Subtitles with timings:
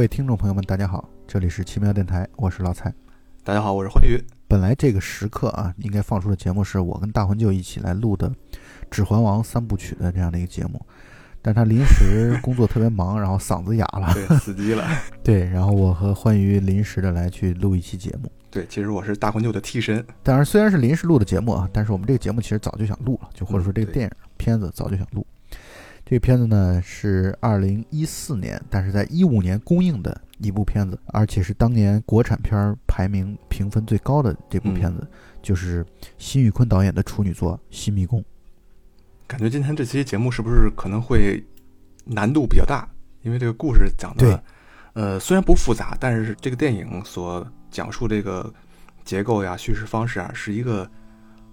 [0.00, 2.90] 各位听众朋友们，大家好，这里是奇妙电台，我是老蔡。
[3.44, 4.18] 大家好，我是欢愉。
[4.48, 8.26] 本来这个时刻啊，应该放出的节目是我跟大魂舅一起来录的
[8.90, 10.80] 《指环王》三部曲的这样的一个节目，
[11.42, 14.88] 但他临时工作特别忙，然后嗓子哑了， 对，死机了。
[15.22, 18.32] 对，然后我和欢愉临时的来去录一期节目。
[18.50, 20.02] 对，其实我是大魂舅的替身。
[20.22, 25.26] 当然，虽然是临时录的节目啊，但是我们这个节目其实早就想录了，就或者说这个电影片子早就想录。
[26.10, 35.06] 这个片子呢是二零一四年，但是在一五年公映的一部片子，而且是当年国产片儿排名评分最高的这部片子，
[35.40, 35.86] 就是
[36.18, 38.20] 辛宇坤导演的处女作《新迷宫》。
[39.28, 41.40] 感觉今天这期节目是不是可能会
[42.04, 42.88] 难度比较大？
[43.22, 44.42] 因为这个故事讲的，
[44.94, 48.52] 呃，虽然不复杂，但是这个电影所讲述这个
[49.04, 50.90] 结构呀、叙事方式啊，是一个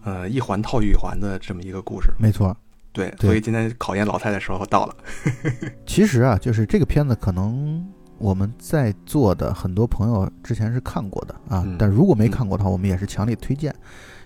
[0.01, 2.11] 呃一环套一环的这么一个故事。
[2.17, 2.57] 没错，
[2.97, 4.95] 对，所以今天考验老蔡的时候到了。
[5.85, 7.87] 其实啊，就是这个片子可能。
[8.19, 13.71] 我们在座的很多朋友之前是看过的啊，嗯但如果没看过的话，我们也是强烈推荐，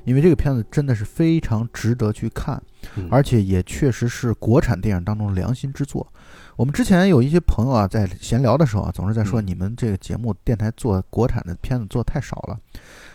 [0.06, 2.56] 因为这个片子真的是非常值得去看。
[2.96, 6.08] 嗯而且也确实是国产电影当中的良心之作。
[6.56, 12.58] 我们之前有一些朋友啊，在闲聊的时候啊，总是在说嗯你们这个节目电台做国产的片子做太少了。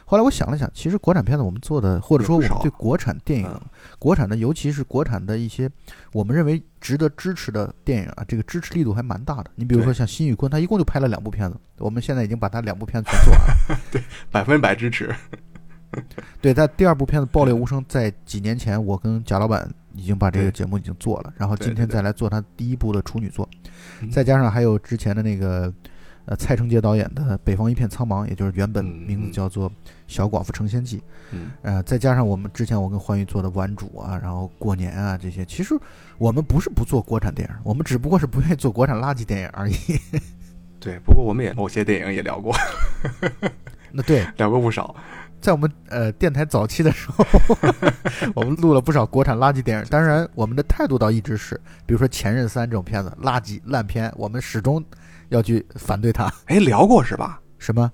[0.08, 3.60] 后来我想了想，其实国产片子我们做的，或者说我们对国产电影嗯、
[3.98, 5.68] 国产的，尤其是国产的一些
[6.12, 9.50] 我们认为值得支持的电影啊，这个支持力度还蛮大的。
[9.56, 13.80] 你比如说像辛宇坤，他一共就拍了两部片子，我们现在已经把他两部片子全做完了。
[13.90, 15.12] 对百分百支持。
[16.40, 23.48] 对，在第二部片子《爆裂无声》在几年前，我跟贾老板已经把这个节目已经做了，然后今天再来做他第一部的处女作，
[24.02, 24.10] 嗯。
[24.10, 25.72] 再加上还有之前的那个
[26.26, 29.70] 呃蔡成杰导演的《北方一片苍茫》，也就是原本名字叫做
[30.06, 30.98] 《小寡妇成仙记》，
[31.32, 35.74] 嗯，呃，再加上我们之前我跟欢愉做的《顽主》啊，然后过年啊这些，其实
[36.18, 39.74] 我们不是不做国产电影，我们只不过是不愿意做国产垃圾电影而已。
[40.78, 40.98] 对。
[41.00, 42.54] 不过我们也某些电影也聊过，
[43.92, 44.94] 那对，聊过不少。
[45.40, 47.24] 在我们呃电台早期的时候，
[48.34, 49.84] 我们录了不少国产垃圾电影。
[49.88, 54.82] 当然，我们的态度倒一直是，比如说《前任三》这种片子，垃圾烂片，我们始终
[55.28, 56.32] 要去反对他。
[56.46, 57.40] 哎，聊过是吧？
[57.58, 57.90] 什么？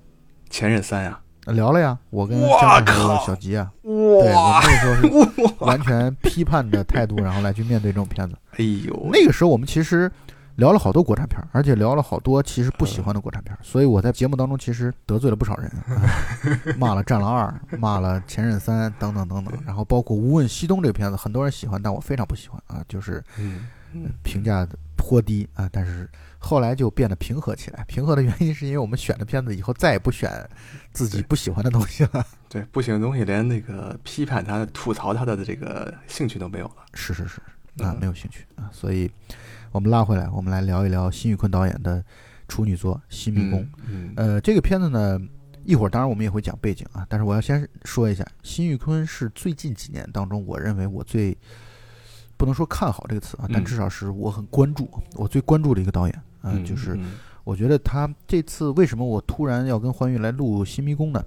[0.50, 5.54] 前任三呀、聊了呀，我跟哇张大和小吉啊，对我哇们那时候是！
[5.64, 8.36] 完全批判的态度，然后来去面对这种片子。
[8.58, 10.10] 哎呦，那个时候我们其实
[10.56, 16.04] 聊了好多国产片儿，而且聊了好多其实不喜欢的国产片儿，所以我在节目当中其实得罪了不少人，啊
[16.76, 17.46] 骂了《战狼二》，
[17.78, 23.60] 骂了《前任三》等等等等，然后包括《无问西东》这个片子，很多人喜欢，但我非常不喜欢啊，就是嗯，
[24.22, 25.66] 评价颇低啊。
[25.72, 26.06] 但是
[26.44, 30.28] 后来就变得平和起来，平和的原因是因为我们选的片子以后再也不选
[30.92, 32.26] 自己不喜欢的东西了。
[32.50, 36.84] 对，不喜欢的东西连那个批判他、吐槽他的这个兴趣都没有了。
[36.94, 37.40] 是是是
[37.78, 39.08] 啊，嗯没有兴趣啊，所以
[39.70, 42.04] 我们拉回来，我们来聊一聊辛宇坤导演的
[42.48, 43.60] 处女作《新迷宫》。
[43.86, 45.18] 嗯，嗯，呃，这个片子呢，
[45.64, 51.38] 一会儿当然我们也会讲背景啊，但是我要先说一下，辛玉坤是最近几年当中，我认为我最
[52.36, 56.22] 不能说看好这个词啊，但嗯至少是我很关注，我最关注的一个导演。
[56.42, 57.12] 嗯、嗯就是嗯
[57.44, 61.24] 我觉得他这次为什么我突然要跟欢愉来录《新迷宫》呢？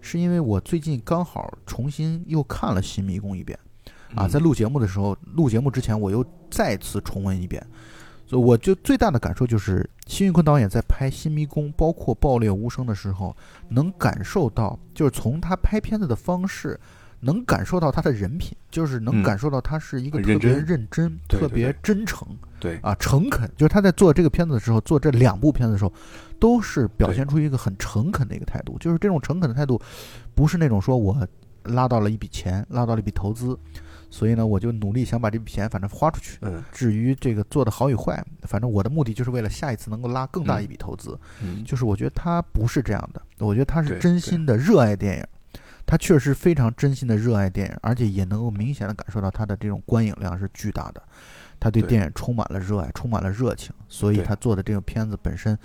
[0.00, 3.58] 是因为我最近刚好重新又看了《新迷宫》一遍。
[4.14, 7.62] 啊，嗯在录节目的时候，录节目之前我又再次重温一遍，
[8.26, 13.36] 所以我就最大的感受就是，辛玉坤导演在拍《新迷宫》包括《爆裂无声》的时候，
[13.68, 16.80] 能感受到，就是从他拍片子的方式，
[17.20, 22.26] 能感受到他的人品，就是能嗯感受到他是一个特别认真特别真诚
[22.60, 23.50] 对，啊、诚恳。
[23.56, 25.92] 就是他在做这个片子的时候，做这两部片子的时候，
[26.38, 28.76] 都是表现出一个很诚恳的一个态度。
[28.78, 29.80] 就是这种诚恳的态度，
[30.34, 31.26] 不是那种说我
[31.64, 33.58] 拉到了一笔钱，拉到了一笔投资。
[34.10, 36.38] 所以呢，我就努力想把这笔钱反正花出去。
[36.40, 41.18] 嗯至于这个做的好与坏，反正我的目的就是为了下一次能够拉更大一笔投资。
[41.42, 45.24] 嗯，就是我觉得他不是这样的，我觉得他是真心的热爱电影，
[45.88, 51.02] 他确实非常真心的热爱电影，而且也能够明显的感受到他的这种观影量是巨大的，
[51.58, 55.58] 他对对电影充满了热爱，充满了热情，所以他做的这个片子本身。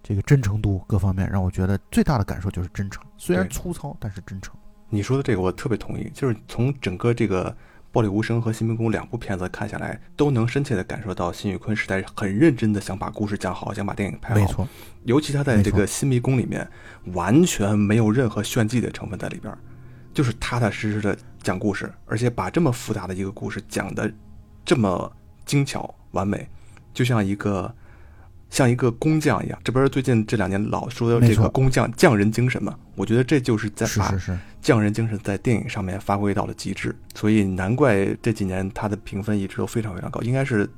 [0.00, 4.54] 这个真诚度各方面让我觉得最大的感受就是真诚，虽然粗糙，但是真诚。
[4.88, 7.50] 你说的这个我特别同意，就是从整个这个
[7.90, 14.40] 《暴力无声》和《新迷宫》两部片子看下来，都能深切的感受到辛宇坤是在很认真的想把故事讲好，想把电影拍好。
[14.40, 14.68] 没错，
[15.04, 16.68] 尤其他在这个《新迷宫》里面，
[17.14, 19.58] 完全没有任何炫技的成分在里边儿，
[20.12, 24.12] 就是踏踏实实的讲故事，而且把这么复杂的一个故事讲的
[24.64, 25.10] 这么
[25.46, 26.46] 精巧完美，
[26.92, 27.74] 就像一个
[28.50, 29.58] 像一个工匠一样。
[29.62, 32.74] 这不是最近这两年老说的这个工匠匠人精神嘛？
[32.94, 34.14] 我觉得这就是在把
[34.60, 40.68] 匠人精神在电影上面发挥到了极致，所以难怪这几年他的评分一直都非常非常高，应该是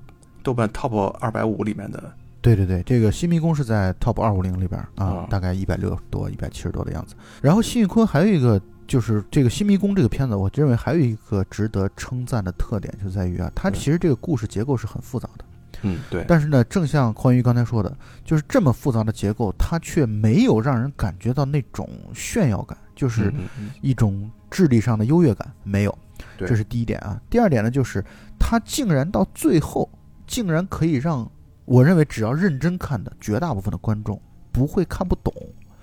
[0.43, 2.13] 豆瓣 Top 二百五里面的
[2.43, 7.15] 对对对，这个新迷宫是在 Top 二五零里边啊啊，大概一百六十多、一百七十多的样子。
[7.43, 15.45] 然后辛玉坤还有一个就是这个新迷宫这个片子，我认为还有一个值得称赞的特点，就在于啊，它其实这个故事结构是很复杂的。
[15.83, 23.33] 嗯，对，但是呢，正像匡宇刚才说的，就是这么复杂的结构，它却没有让人感觉到那种炫耀感，就是
[23.81, 25.99] 一种智力上的优越感，没有。
[26.37, 27.21] 对这是第一点啊。
[27.31, 28.05] 第二点呢，就是
[28.39, 29.91] 它竟然到最后，
[30.27, 31.31] 竟然可以让
[31.65, 34.21] 我认为只要认真看的绝大部分的观众
[34.53, 35.33] 不会看不懂。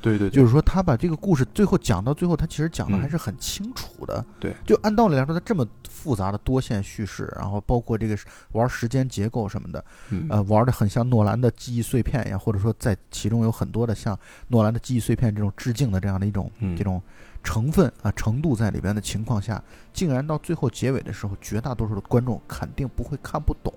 [0.07, 3.01] 对对，就是说，他把这个故事最后讲到最后，他其实讲的嗯。
[3.01, 4.23] 还是很清楚的。
[4.39, 8.17] 对，就按道理来说，他这么复杂的多线叙事，然后包括这个
[8.51, 10.27] 玩时间结构什么的，嗯。
[10.29, 14.17] 呃，玩的很像诺兰的记忆碎片一样，或者说在其中有很多的像
[14.47, 16.75] 诺兰的记忆碎片这种致敬的这样的一种嗯。
[16.75, 17.01] 这种
[17.43, 19.63] 成分啊程度在里边的情况下，
[19.93, 23.73] 竟然到最后结尾的时候，绝大多数的观众肯定不会看不懂，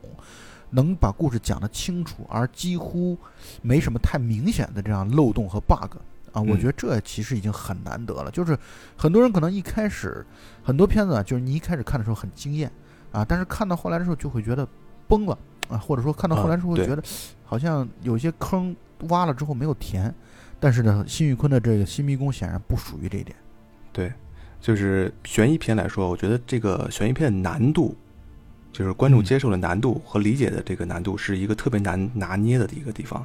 [0.71, 3.17] 能把故事讲得清楚，而几乎
[3.63, 5.97] 没什么太明显的这样漏洞和 bug
[6.33, 8.31] 啊，我嗯觉得这其实已经很难得了。
[8.31, 8.59] 就是
[8.97, 10.25] 很多人可能一开始
[10.63, 12.71] 很多片子啊，就是你一开始看的时候很惊艳
[13.13, 14.67] 啊，但是看到后来的时候就会觉得
[15.09, 15.39] 崩了
[15.69, 17.03] 啊，或者说看到后来的时候啊对会觉得
[17.45, 18.75] 好像有些坑
[19.09, 20.15] 挖了之后没有填。
[20.63, 23.35] 但是呢，辛玉坤的这个《新迷宫》显然不属于这一点。
[23.95, 24.13] 对，
[24.61, 27.97] 就是悬疑片来说，我觉得这个悬疑片的难度，
[28.71, 33.25] 就是观众嗯接受的难度和理解的这个难度，是一个特别难拿捏的一个地方。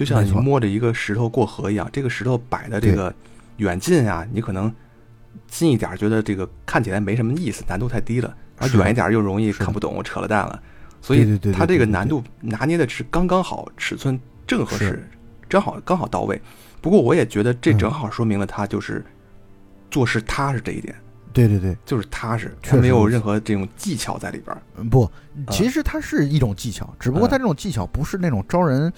[0.00, 3.14] 就像你摸着一个石头过河一样，这个石头摆的这个
[3.58, 4.74] 远近啊，你可能
[5.46, 10.58] 近一点觉得这个看起来没什么意思，难度太低了；而远一点又容易看不懂，扯了蛋了。
[11.02, 15.06] 所以它这个难度拿捏的是刚刚好，尺寸正合适，
[15.50, 16.40] 正好刚好到位。
[16.80, 17.78] 不过我也觉得这嗯。
[17.78, 19.04] 正好说明了他就是
[19.90, 20.94] 做事踏实这一点。
[21.30, 24.56] 对对对，就是踏实，他没有任何这种技巧在里边。
[24.78, 25.10] 嗯不，
[25.50, 27.30] 其实它是一种技巧，只不过嗯。
[27.30, 28.90] 它这种技巧不是那种招人，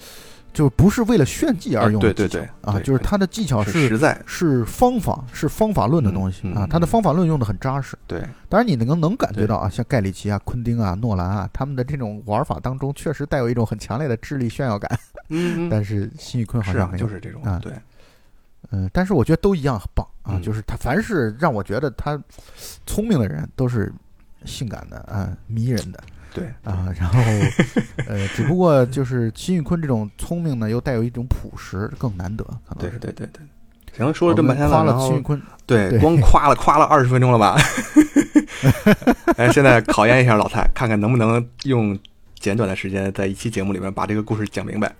[0.53, 7.97] 就不是为了炫技而用的技巧对对啊，就是他的技巧是实在，是方法，是方法论的东西啊嗯嗯，它的方法论用的很扎实。
[8.07, 14.99] 对，当然，你能能感觉到啊，像盖里奇啊、昆汀啊、诺兰啊，他们的这种玩法当中，确实带有一种很强烈的智力炫耀感。
[15.29, 17.05] 嗯但是辛宇坤好像没有。
[17.05, 17.73] 就是这种啊，对，
[18.71, 20.41] 嗯，但是我觉得都一样很棒啊，嗯。
[20.41, 22.21] 就是他凡是让我觉得他
[22.85, 23.91] 聪明的人都是
[24.45, 26.03] 性感的啊，迷人的
[26.33, 27.19] 对，啊，然后
[28.07, 32.97] 呃，只不过就是秦宇坤这种聪明呢，又带有一种朴实，更难得，可能对是。
[32.97, 33.41] 对对对。
[33.95, 37.55] 行，说了这么半天了辛宇坤，对，对光夸了夸了二十分钟了吧？
[39.37, 41.97] 哎，现在考验一下老蔡，看看能不能用
[42.39, 44.91] 简短的时间，在一期节目里面把这个故事讲明白，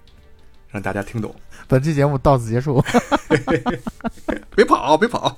[0.70, 1.34] 让大家听懂。
[1.68, 2.84] 本期节目到此结束。
[4.56, 5.36] 别跑，别跑。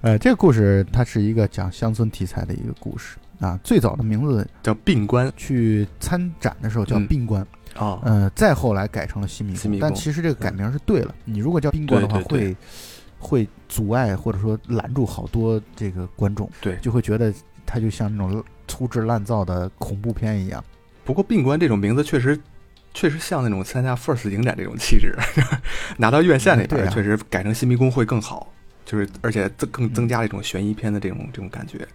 [0.00, 7.42] 呃，这个故事它是一个讲乡村题材的一个故事啊，最早的名字叫病关去参展的时候叫嗯宾关，
[7.76, 11.14] 啊，呃，再后来改成了新迷宫，但其实这个改名是对了。
[11.24, 12.56] 你如果叫宾关的话，对对对
[13.18, 17.34] 会会阻碍或者说拦住好多这个观众，对就会觉得
[17.66, 20.64] 它就像那种粗制滥造的恐怖片一样。
[21.04, 22.38] 不过病关这种名字确实。
[22.94, 25.16] 确实像那种参加 FIRST 影展这种气质，
[25.96, 28.52] 拿到院线里边，确实改成新迷宫会更好，
[28.84, 31.88] 就是而且增更嗯增加了一种悬疑片的这种这种感觉。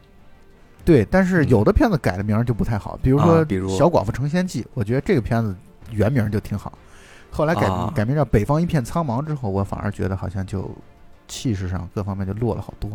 [0.88, 5.53] 对，但是有的片子改的名儿就不太好，比如说啊比如《小寡妇成仙记》，我觉得这个片子
[5.91, 6.72] 原名就挺好，
[7.29, 7.91] 后来改、啊。
[7.94, 10.74] 改名叫《北方一片苍茫》之后，我反而觉得好像就
[11.27, 12.89] 气势上各方面就落了好多。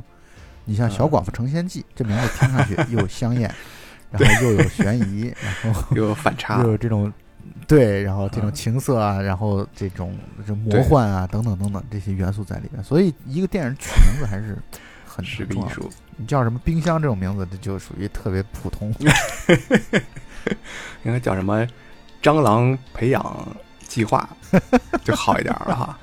[0.65, 3.55] 你像《小啊寡妇成仙记》这名字听上去又香艳，
[4.11, 5.31] 然后又有悬疑，
[5.63, 7.13] 然后 又有反差又，有这种
[7.69, 14.57] 对，然后这种啊情色啊，然后这种这魔幻啊等等等等这些元素在里面，所以一个电影取名字还是
[15.17, 15.75] 很是很重要的。
[15.75, 15.91] 个艺术。
[16.17, 18.95] 你叫什么冰箱这种名字，这就属于特别普通。
[21.05, 21.67] 应该叫什么
[22.23, 24.29] “蟑螂培养计划”
[25.05, 25.99] 就好一点了哈。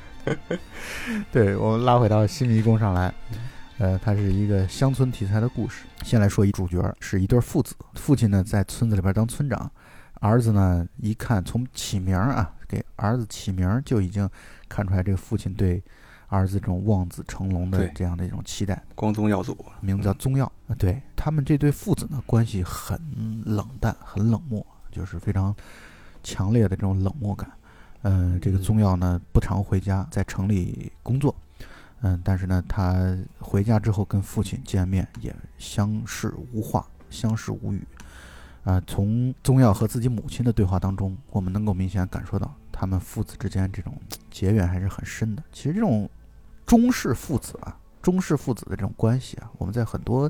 [1.32, 3.13] 对我们拉回到新迷宫上来，
[3.78, 5.86] 呃，它是一个乡村题材的故事。
[6.04, 9.72] 先来说一主角是一对父子，父亲呢在村子里边当村长，
[10.16, 14.30] 儿子呢一看从起名儿啊，给儿子起名儿就已经
[14.68, 15.82] 看出来这个父亲对
[16.29, 20.45] 儿子这种望子成龙的这样的一种期待，光宗耀祖，名字叫宗耀。
[20.67, 23.00] 啊，对他们这对父子呢关系很
[23.45, 25.55] 冷淡，很冷漠，就是非常
[26.24, 27.51] 强烈的这种冷漠感。
[28.03, 31.36] 嗯，这个宗耀呢不常回家，在城里工作。
[32.01, 37.86] 嗯，但是呢，他回家之后跟父亲见面也相视无话，相视无语。
[38.63, 45.43] 啊、从宗耀和自己母亲的对话当中，我们能够明显感受到他们父子之间这种结缘还是很深的。
[45.51, 46.07] 其实这种
[46.69, 50.29] 中式父子啊，中式父子的这种关系啊，我们在很多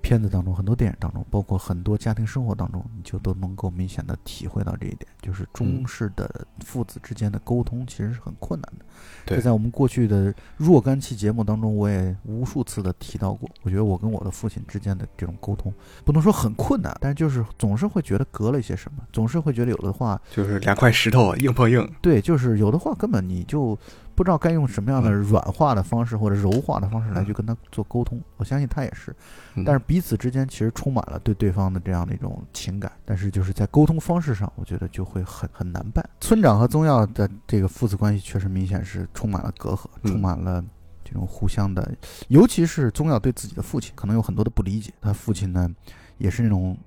[0.00, 8.84] 片子当中、很多电影当中，包括很多家庭生活当中，你就都能够明显的体会到这一点，就是中式的父子之间的沟通其实是很困难的。
[9.24, 13.48] 对这在我们过去的若干期节目当中，我也无数次的提到过。
[13.62, 15.72] 我觉得我跟我的父亲之间的这种沟通，
[16.04, 21.88] 不能说很困难，但是就是总是会觉得隔了一些什么，总是会觉得有的话，就是两块石头硬碰硬。
[22.00, 23.76] 对，就是有的话根本你就
[24.14, 28.20] 不知道该用什么样的软化的方式或者柔化的方式来去跟他做沟通。
[28.36, 29.14] 我相信他也是，
[29.54, 36.04] 嗯但是彼此之间其实充满了对对方的这样的一种情感，但是就是在沟通方式上，我觉得就会很很难办。
[36.20, 40.64] 村长和宗耀的这个父子关系确实明显是充满了隔阂，嗯充满了。
[41.04, 41.94] 这种互相的，
[42.28, 44.90] 尤其是宗耀对自己的父亲可能有很多的不理解。
[44.98, 45.68] 他父亲呢，
[46.16, 46.78] 也是那种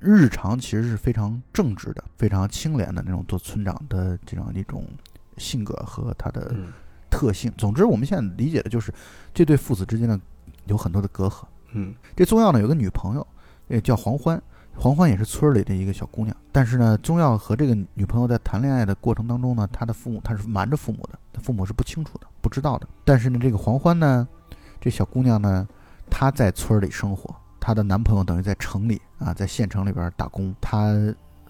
[0.00, 4.84] 日常其实是非常正直的、非常清廉的那种做村长的这样一种
[5.36, 6.72] 性格和他的嗯
[7.08, 7.52] 特性。
[7.56, 8.92] 总之，我们现在理解的就是
[9.32, 10.18] 这对父子之间的
[10.64, 11.44] 有很多的隔阂。
[11.72, 13.24] 嗯这宗耀呢有个女朋友，
[13.68, 14.42] 也叫黄欢，
[14.80, 16.34] 黄欢也是村里的一个小姑娘。
[16.50, 22.88] 但是呢，宗耀和这个女朋友在谈恋爱的过程当中呢，他的父母他是瞒着父母的，他父母是不清楚的，不知道的。
[23.04, 24.26] 但是呢，这个黄欢呢，
[24.80, 25.68] 这小姑娘呢，
[26.08, 30.94] 她在村里生活，她的男朋友等于在城里啊，在县城里边打工，她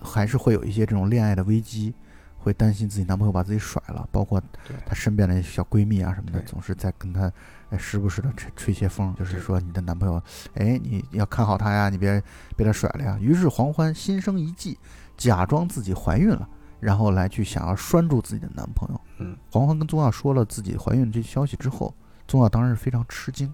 [0.02, 1.94] 还是会有一些这种恋爱的危机。
[2.42, 4.42] 会担心自己男朋友把自己甩了，包括
[4.86, 7.30] 她身边的小闺蜜啊什么的，总是在跟她
[7.70, 10.22] 哎时不时的吹吹些风，就是说你的男朋友
[10.54, 12.22] 哎，你要看好他呀，你别
[12.56, 13.16] 被他甩了呀。
[13.20, 14.78] 于是黄欢心生一计，
[15.16, 16.48] 假装自己怀孕了，
[16.80, 19.00] 然后来去想要拴住自己的男朋友。
[19.18, 21.94] 嗯黄欢跟宗耀说了自己怀孕这消息之后，
[22.26, 23.52] 宗耀当然是非常吃惊，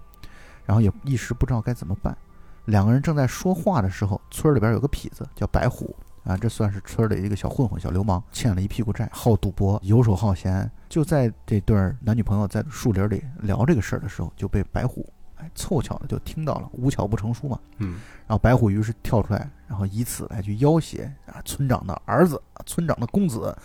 [0.65, 2.17] 然后也一时不知道该怎么办。
[2.65, 5.95] 两个人正在说话的时候，村里边有个痞子叫白虎
[6.27, 10.69] 啊，这算是村里一个小混混、小流氓，欠了一屁股债，好赌博，游手好闲。
[10.89, 17.59] 就在这对儿男女朋友在树林里聊这个事儿的时候，就被白虎哎凑巧的就听到了，无巧不成书嘛。
[17.79, 23.57] 嗯然后白虎于是跳出来，然后以此来去要挟啊村长的儿子、啊村长的公子，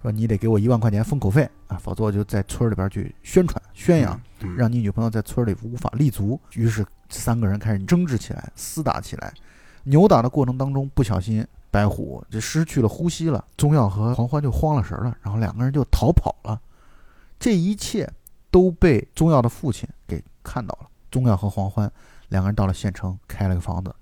[0.00, 6.40] 说你得给我一万块钱封口费啊，否则我就在村里边去宣传宣扬，嗯让你女朋友在村里无法立足。
[6.54, 9.32] 于是三个人开始争执起来，厮打起来。
[9.84, 16.60] 扭打的过程当中，不小心白虎就失去了呼吸了，宗耀和黄欢就慌了神了，然后两个人就逃跑了。
[17.38, 18.10] 这一切
[18.50, 20.88] 都被宗耀的父亲给看到了。
[21.10, 21.90] 宗耀和黄欢
[22.28, 23.94] 两个人到了县城，开了个房子，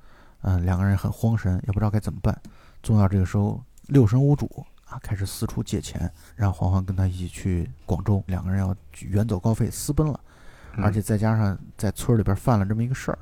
[0.42, 2.36] 嗯、两个人很慌神，也不知道该怎么办。
[2.82, 10.20] 宗耀这个时候六神无主啊，开始四处借钱，让黄欢跟他一起去广州，两个人要远走高飞私奔了。
[10.76, 13.18] 嗯而且再加上在村里边犯了这么一个事儿，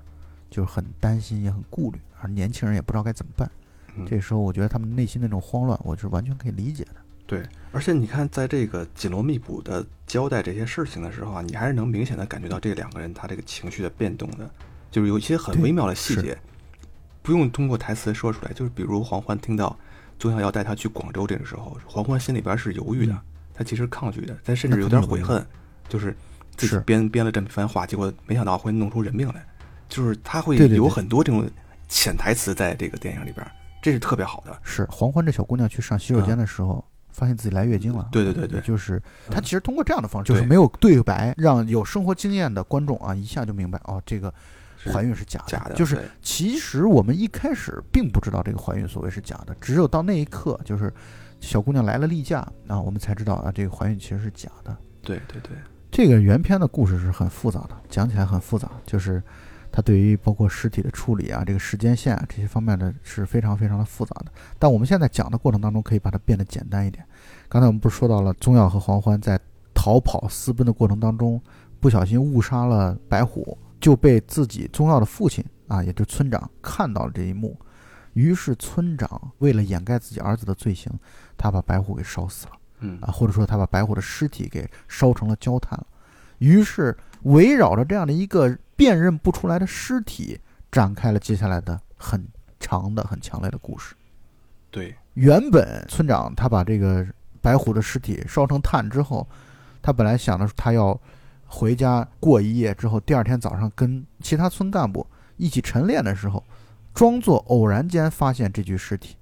[0.51, 3.51] 就是很担心，也很顾虑，而年轻人也不知道该怎么办。
[3.97, 4.07] 嗯。
[4.07, 6.97] 这时候，我觉得他们内心那种慌乱，我是完全可以理解的。
[7.27, 14.51] 对，而且你看，在这个紧锣密鼓的交代这些事情的时候啊，你还是能明显的感觉到这两个人他这个情绪的变动的，
[14.91, 16.37] 就是有一些很微妙的细节，
[17.23, 19.79] 不用通过台词说出来，就是比如黄欢听到
[20.19, 23.21] 宗耀要带他去广州这个时候，黄欢心里边是犹豫的，嗯。
[23.55, 25.47] 他其实抗拒的，他甚至有点悔恨，
[25.87, 26.17] 就是
[26.57, 29.47] 自己是编编了这么一番话，结果没想到会弄出人命来，
[29.91, 31.47] 就是他会有很多这种
[31.87, 33.47] 潜台词在这个电影里边，
[33.83, 34.59] 这是特别好的。
[34.63, 38.09] 是黄欢这小姑娘去上洗手间的时候，发现自己来月经了。
[38.11, 44.33] 对对对对就是她其实通过这样的方式，就是没有对白，让有生活经验的观众啊一下就明白哦，这个
[44.93, 45.47] 怀孕是假的。
[45.49, 50.93] 假的，就是其实我们一开始并不知道这个怀孕所谓是假的，只有到那一刻，就是
[51.41, 54.77] 小姑娘来了例假啊，我们才知道啊，这个怀孕其实是假的。
[55.03, 55.57] 对对对，
[55.91, 59.23] 这个原片的故事是很复杂的，讲起来很复杂，就是
[59.73, 64.27] 它对于包括尸体的处理啊，这个时间线啊这些方面的是非常非常的复杂的。
[64.59, 67.03] 但我们现在讲的过程当中，可以把它变得简单一点。
[67.49, 69.41] 刚才我们不是说到了宗耀和黄欢在
[69.73, 71.41] 逃跑私奔的过程当中，
[71.81, 77.59] 不小心误杀了白虎，就被自己宗耀的父亲啊，也就是村长看到了这一幕。
[78.13, 80.93] 于是村长为了掩盖自己儿子的罪行，
[81.39, 82.53] 他把白虎给烧死了。
[82.81, 85.87] 嗯啊，或者说他把白虎的尸体给烧成了焦炭了。
[86.39, 90.41] 于是围绕着这样的一个辨认不出来的尸体，
[90.73, 92.27] 展开了接下来的很
[92.59, 93.95] 长的、很强烈的故事。
[94.73, 97.07] 对，原本村长他把这个
[97.41, 99.25] 白虎的尸体烧成炭之后，
[99.81, 101.01] 他本来想着他要
[101.47, 106.43] 回家过一夜，之后第二天早上跟其他村干部一起晨练的时候，
[106.93, 109.15] 装作偶然间发现这具尸体，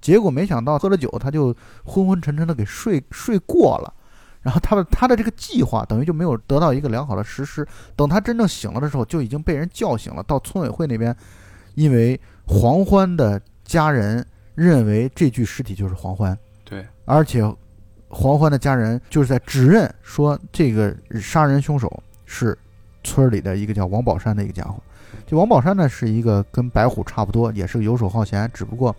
[0.00, 3.94] 结果没想到喝了酒，他就昏昏沉沉的给睡睡过了。
[4.46, 7.66] 然后他的他的这个计划等于就没有得到一个良好的实施。
[7.96, 10.22] 等他真正醒了的时候，就已经被人叫醒了。
[10.22, 11.12] 到村委会那边，
[11.74, 14.24] 因为黄欢的家人
[14.54, 17.42] 认为这具尸体就是黄欢，对，而且
[18.08, 22.56] 黄欢的家人就是在指认说这个杀人凶手是
[23.02, 24.80] 村里的一个叫王宝山的一个家伙。
[25.26, 28.94] 就王宝山呢是一个跟白虎差不多，也是个游手好闲，只不过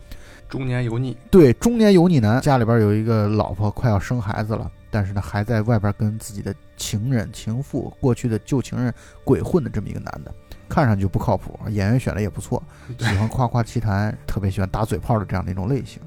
[0.49, 10.33] 中年油腻，对中年油腻男，家里边有一个老婆快要生孩子了，但是呢还在外边跟自己的情人、情妇、过去的旧情人鬼混的这么一个男的，
[10.69, 12.61] 看上去不靠谱，演员选的也不错，
[12.97, 16.01] 喜欢夸夸其谈，特别喜欢打嘴炮的这样的一种类型。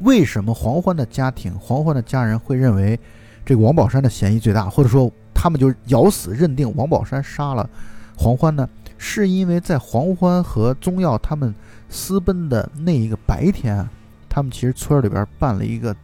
[0.00, 2.98] 为什么黄欢的家庭、黄欢的家人会认为
[3.44, 7.68] 这个王宝山的嫌疑最大，或者说他们就咬死认定王宝山杀了
[8.16, 8.68] 黄欢呢？
[8.96, 11.54] 是因为在黄欢和宗耀他们
[11.90, 13.90] 私奔的那一个白天啊，
[14.28, 15.94] 他们其实村里边办了一个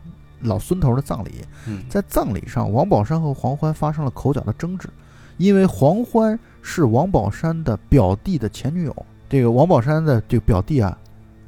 [0.42, 4.88] 老孙头的葬礼，嗯，在葬礼上，王宝山和黄欢发生了口角的争执，
[5.36, 10.96] 因为黄欢是王宝山的表弟的前女友，这个王宝山的这个表弟啊，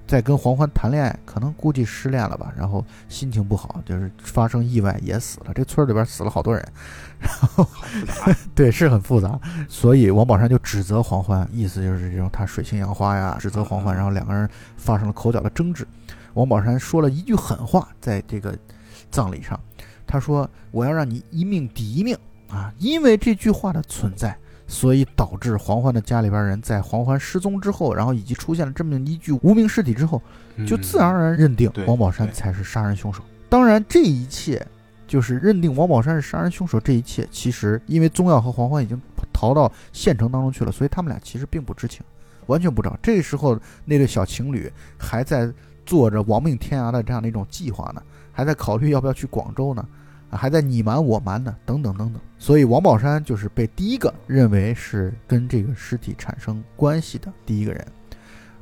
[0.07, 6.67] 在跟黄欢谈恋爱，可能估计失恋了吧，然后心情不好，就是发生意外也死了，这村里边死了好多人，
[7.19, 7.67] 然后
[8.55, 15.87] 对是很复杂，所以王宝山就指责黄欢，意思就是这种他水性杨花呀，指责黄欢，然后两个人发生了口角的争执，
[16.35, 18.57] 王宝山说了一句狠话，在这个
[19.13, 19.61] 葬礼上，
[20.05, 22.17] 他说我要让你一命抵一命
[22.49, 24.37] 啊，因为这句话的存在。
[24.69, 30.23] 所以导致黄欢的家里边人在黄欢失踪之后，然后以及出现了这么一具无名尸体之后，
[30.67, 33.23] 就自然而然认定王宝山才是杀人凶手。
[33.51, 34.67] 当然，这一切
[35.07, 36.81] 就是认定王宝山是杀人凶手。
[36.81, 38.99] 这一切其实因为宗耀和黄欢已经
[39.31, 42.03] 逃到县城当中去了，所以他们俩其实并不知情，
[42.47, 42.97] 完全不知道。
[43.03, 45.53] 这时候那对小情侣还在
[45.85, 49.87] 做着亡命天涯的这样的一种计划呢，还在考虑要不要去广州呢，
[50.31, 52.21] 还在你瞒我瞒呢，等等等等。
[52.39, 57.87] 所以王宝山就是被第一个认为是跟这个尸体产生关系的第一个人。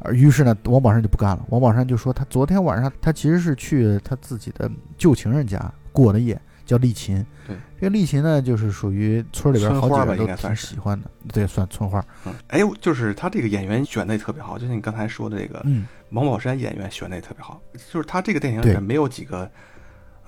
[0.01, 1.45] 而于是呢，王宝山就不干了。
[1.51, 7.27] 王宝山就说，他昨天晚上他其实是去他自己的旧情人家过的夜，叫丽琴。
[7.49, 12.05] 对，这个丽琴呢，就是属于村里边好几个都挺应该算是喜欢的，对，算村花。
[12.27, 17.61] 嗯，哎，就是他这个演员选的也特别好，就像你刚才说的这个嗯，王宝山演员选的也特别好，
[17.93, 19.51] 就是他这个电影里面没有几个，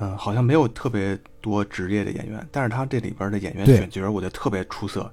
[0.00, 5.08] 嗯、好像没有特别多职业的演员，但是他这里边的演员选角，我觉得特别出色。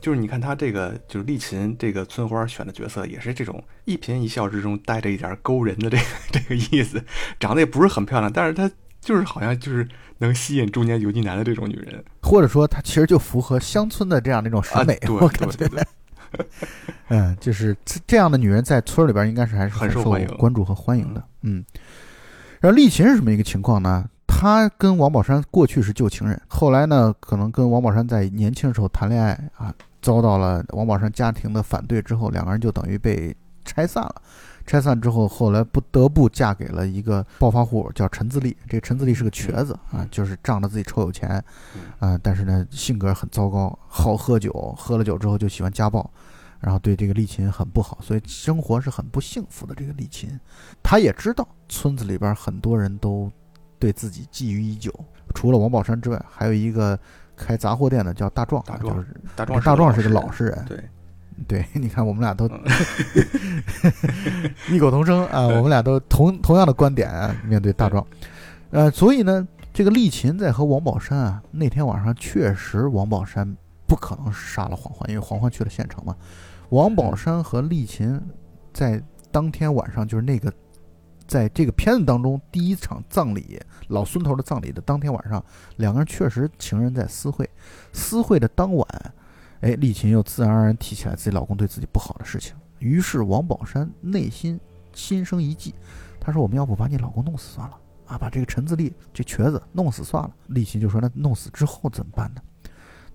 [0.00, 7.00] 就是你看他这个，就是丽琴这个村花选的角色，也是这种一颦一笑之中带着一点勾人的这个 这个意思，
[7.38, 8.68] 长得也不是很漂亮，但是她
[9.02, 9.86] 就是好像就是
[10.18, 15.84] 能吸引中年油腻男的这种女人或者说她其实就符合乡村的这样的一种审美，啊、对 我感觉对对
[16.30, 16.46] 对，
[17.10, 21.22] 嗯，就是这这样的女人在村里边应该是还是很受欢迎关注和欢迎的。
[21.42, 21.62] 嗯，
[22.60, 24.08] 然后丽琴是什么一个情况呢？
[24.26, 34.22] 她跟王宝山过去是旧情人，后来呢，可能跟王宝山在年轻的时候谈恋爱啊，遭到了王宝山家庭的反对之后，两个人就等于被拆散了。
[34.66, 38.56] 拆散之后，后来不得不嫁给了一个暴发户，叫陈自立。
[38.68, 41.42] 这个陈自立是个瘸子啊，就是仗着自己臭有钱，
[41.98, 46.08] 啊，但是呢，性格很糟糕，好喝酒，喝了酒之后就喜欢家暴，
[46.60, 49.74] 然后对这个丽琴很不好，所以生活是很不幸福的。
[49.74, 50.38] 这个丽琴，
[50.82, 53.30] 她也知道村子里边很多人都
[53.78, 54.92] 对自己觊觎已久，
[55.34, 56.98] 除了王宝山之外，还有一个
[57.36, 60.88] 开杂货店的叫大壮，大壮就是大壮大壮是个个老实人，对，
[61.42, 62.62] 对， 你看我们俩都嗯
[64.70, 68.06] 异口同声啊，我们俩都同同样的观点啊，面对大壮，
[68.70, 76.16] 呃，所以呢，这个丽琴在和王宝山啊那天晚上确实王宝山不可能杀了黄欢，因为黄欢去了县城嘛。
[76.70, 78.20] 王宝山和丽琴
[78.72, 80.52] 在当天晚上就是那个
[81.26, 85.44] 在这个片子当中第一场葬礼老孙头的葬礼的当天晚上，
[85.76, 87.48] 两个人确实情人在私会，
[87.92, 88.86] 私会的当晚。
[89.62, 94.60] 哎，丽琴又自然而然提起来自己老公对自己不好的事情，于是王宝山内心
[94.92, 95.72] 心生一计，
[96.20, 102.42] 他说：“我们要不把你老公弄死算了啊，把这个陈自立这瘸子弄死算了。”丽琴就说：“那弄死之后怎么办呢？”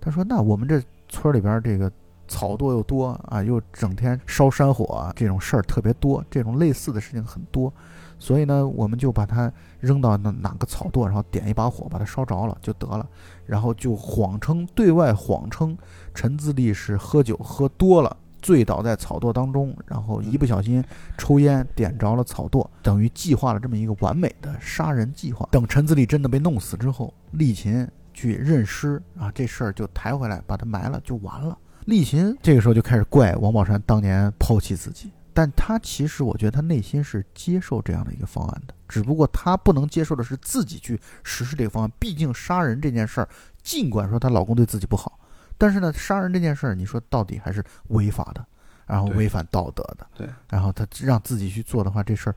[0.00, 1.92] 他说：“那我们这村里边这个
[2.28, 7.72] 草垛又多啊，又整天烧山火、这种事儿特别多，这种类似的事情很多，
[8.18, 13.04] 所以呢，我们就把它扔到那哪个草垛，然后点一把火把它烧着了就得了，
[13.46, 15.76] 然后就谎称对外谎称。”
[16.14, 20.84] 陈自立是喝酒喝多了，醉倒在草垛当中，然后一不小心
[21.16, 25.48] 抽烟点着了草垛，等于计划了这么一个完美的杀人计划。
[25.50, 31.56] 等陈自立真的被弄死之后，丽琴去认尸啊，这事儿就抬回来把他埋了就完了。
[31.88, 41.90] 丽琴这个时候就开始怪王宝山当年抛弃自己，但他其实我觉得他内心是接受这样的一个方案的，只不过他不能接受的是自己去实施这个方案。
[41.98, 43.28] 毕竟杀人这件事儿，
[43.62, 45.18] 尽管说她老公对自己不好。
[45.56, 48.46] 但是呢，杀人这件事儿，你说到底还是违法的，
[48.84, 52.36] 然后违反道德的，对，然后他让自己去做的话，这事儿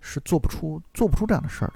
[0.00, 1.74] 是做不出做不出这样的事儿的。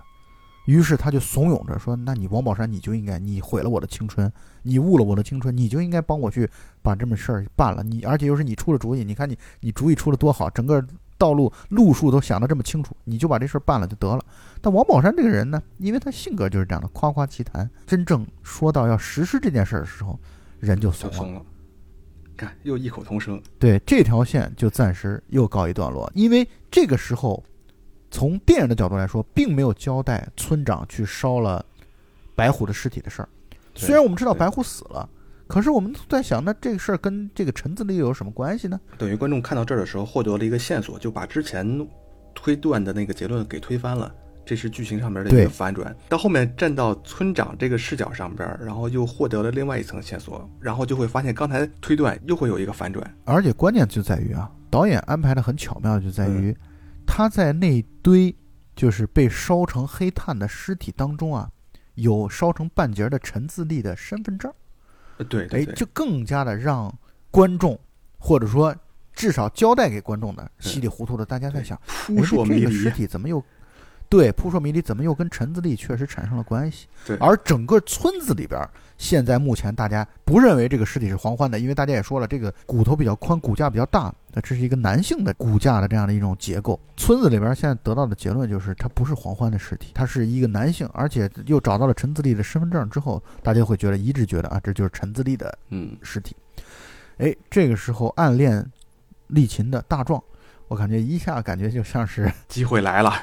[0.67, 4.31] 于是他就怂恿着说：“那你王宝山，你就应该，你毁了我的青春，
[4.63, 6.49] 你误了我的青春，你就应该帮我去
[6.81, 7.83] 把这么事儿办了。
[7.83, 10.85] 你而且又是你出了主意，你看你你主意出的多好，整个
[11.19, 14.25] 道路路数都想得这么清楚，你就把这事儿办了就得了。
[14.61, 20.19] 但王宝山这个人呢，因为他性格就是这样的，夸夸其谈，真正说到要实施这件事儿的时候，
[20.61, 21.43] 人就怂了。
[22.37, 23.41] 看，又异口同声。
[23.59, 27.43] 对这条线就暂时又告一段落，因为这个时候，
[28.13, 31.65] 从电影的角度来说，并没有交代村长去烧了
[32.37, 33.29] 白虎的尸体的事儿。
[33.75, 35.09] 虽然我们知道白虎死了，
[35.49, 38.79] 可是我们在想，那这个事儿跟这个陈自立又有什么关系呢？
[38.99, 41.89] 等于观众看到这儿的时候，获得了一个线索，就把之前
[42.35, 44.15] 推断的那个结论给推翻了。
[44.45, 45.95] 这是剧情上面的一个反转。
[46.09, 53.09] 到后面站到村长这个视角上边，然后又获得了另外一层线索，然后就会发现刚才推断又会有一个反转。
[53.25, 56.57] 而且关键就在于啊，导演安排的很巧妙，就在嗯于
[57.15, 58.35] 他在那堆
[58.75, 61.47] 就是被烧成黑炭的尸体当中啊，
[61.97, 64.51] 有烧成半截的陈自立的身份证。
[65.29, 66.91] 对，对哎就更加的让
[67.31, 67.79] 观众
[68.19, 68.75] 或者说
[69.13, 72.91] 至少交代给观众的稀里糊涂的，大家在想，哎扑朔迷这个尸。
[72.91, 73.45] 体怎么又
[74.13, 76.87] 对扑朔迷离，怎么又跟陈自立确实产生了关系？
[77.07, 86.79] 对而整个村子里边儿，现在目前大家不认为这个尸体是黄欢的，因为大家也说了，这个骨头比较宽，骨架比较大，那这是一个男性的骨架的这样的一种结构。
[86.95, 96.37] 村子里边儿现在得到的结论就是，他不是黄欢的尸体，他是一个男性，而且又找到了陈自立的身份证之后，大家会觉得一致觉得啊，这就是陈自立的嗯，尸体。
[97.17, 98.63] 哎，这个时候暗恋
[99.29, 100.23] 丽琴的大壮，
[100.69, 103.15] 我感觉一下感觉就像是机会来了。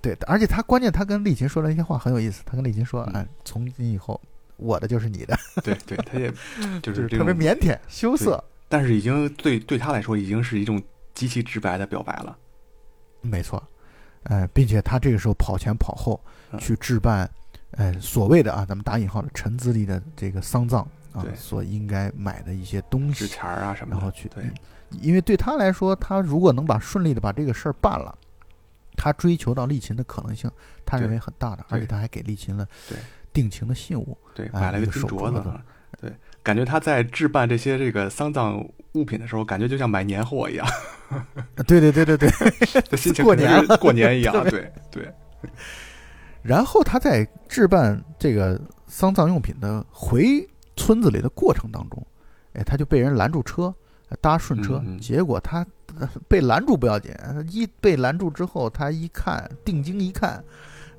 [0.00, 3.14] 对，而且他关键他跟丽琴说了一些话很有意思，他跟丽琴说，嗯。
[3.14, 4.20] 哎，从今以后
[4.56, 6.30] 我的就是你的， 对对，他也
[6.82, 8.42] 就就是是特别，腼腆羞涩。
[8.68, 10.82] 但是已经对对他来说已经是一种
[11.14, 12.36] 极其直白的表白了。
[13.20, 13.62] 没错，
[14.24, 16.58] 呃，并且他这个时候跑前跑后嗯。
[16.58, 17.28] 去置办，
[17.72, 24.44] 呃，所谓的啊，咱们打引号的陈自立的这个丧葬啊所应该买的一些东西，纸钱儿啊什么的，然后去对，
[25.00, 28.16] 因为对他来说，他如果能把顺利的把这个事儿办了，
[28.96, 30.50] 他追求到丽琴的可能性，
[30.84, 32.66] 他认为很大的，而且他还给丽琴了
[33.32, 34.16] 定情的信物。
[34.34, 35.42] 对，哎买了一个手镯子
[36.00, 40.66] 对，感觉他在置办这些这个丧葬物品的时候，感觉就像买年货一样，
[41.08, 41.26] 啊
[41.66, 42.30] 对对对对对。
[42.88, 45.10] 这心情过年过年一样， 对对，
[46.42, 52.06] 然后他在置办这个丧葬用品的回村子里的过程当中，
[52.52, 53.74] 哎，他就被人拦住车，
[54.20, 55.85] 搭顺车，结果他呃
[56.28, 57.12] 被拦住不要紧，
[57.50, 60.42] 一被拦住之后，他一看，定睛一看。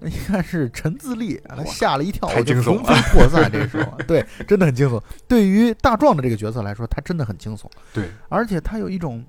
[0.04, 3.50] 一看是陈自立，他吓了一跳，太我就惊悚魂飞魄散。
[3.52, 5.02] 这时候，对，真的很惊悚。
[5.28, 7.66] 对于大壮的这个角色来说，他真的很惊悚。
[7.92, 9.26] 对，而且他有一种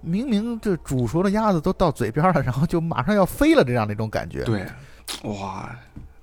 [0.00, 4.44] 明明这煮熟的鸭子都到嘴边了，然后就马上要飞了这样的一种感觉。
[4.44, 4.64] 对，
[5.24, 5.76] 哇，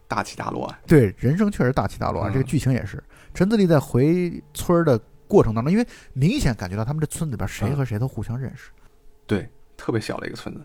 [0.07, 2.29] 大起大落啊，对，人生确实大起大落啊。
[2.29, 4.97] 嗯这个剧情也是，陈自立在回村儿的
[5.29, 8.71] 过程当中，因为明显感觉到他们这村子里边谁嗯和谁都互相认识。
[9.25, 10.61] 对，特别小的一个村子，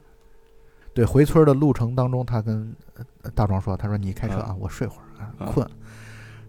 [0.94, 2.74] 对，回村的路程当中，他跟
[3.22, 5.70] 呃大壮说：“他说你开车啊，嗯我睡会儿啊，嗯困了。”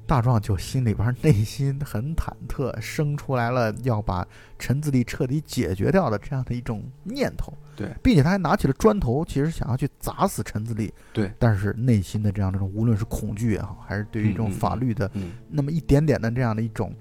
[0.08, 4.24] 大壮就心里边内心很忐忑，生出来了要把
[4.60, 7.52] 陈自立彻底解决掉的这样的一种念头。
[7.76, 10.94] 对，并且他还拿起了砖头，其实想要去砸死陈自立。
[11.12, 16.94] 对，但是内心的这样这种，无论是恐惧也好，还是对于这种法律的嗯，那么一点点的这样的一种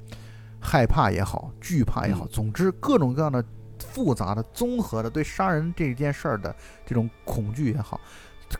[0.65, 2.29] 害怕也好，惧怕也好，嗯。
[2.33, 3.45] 总之各种各样的
[3.79, 8.01] 复杂的、综合的对杀人这件事儿的这种恐惧也好，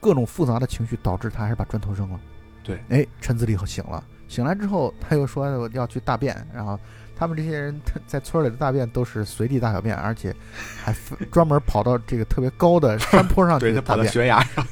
[0.01, 2.21] 各种复杂的情绪导致他还是把砖头扔了。
[2.63, 6.79] 对，哎，陈自立醒了，醒来之后他又说我要去大便，然后
[7.17, 10.35] 他们这些人在村里的大便都是随地大小便，而且
[10.83, 10.95] 还
[11.31, 14.13] 专门跑到这个特别高的山坡上去对跑到大便。
[14.13, 14.67] 悬崖上，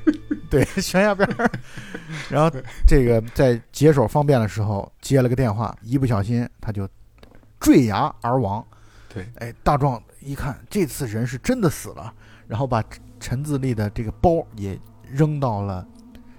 [0.48, 1.50] 对，悬崖边儿。
[2.30, 2.50] 然后
[2.86, 6.88] 这个在解手方便的时候接了个电话，一不小心他就
[7.60, 8.64] 坠崖而亡。
[9.08, 12.12] 对，哎，大壮一看这次人是真的死了，
[12.46, 12.82] 然后把
[13.18, 14.78] 陈自立的这个包也
[15.10, 15.86] 扔到了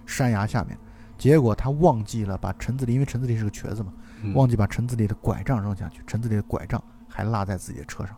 [0.05, 0.77] 山崖下面。
[1.17, 4.03] 结果他忘记了把陈自立，因为陈自立是个瘸子嘛，嗯
[4.33, 6.01] 忘记把陈子里的拐杖扔下去。
[6.07, 8.15] 陈子里的拐杖还落在自己的车上。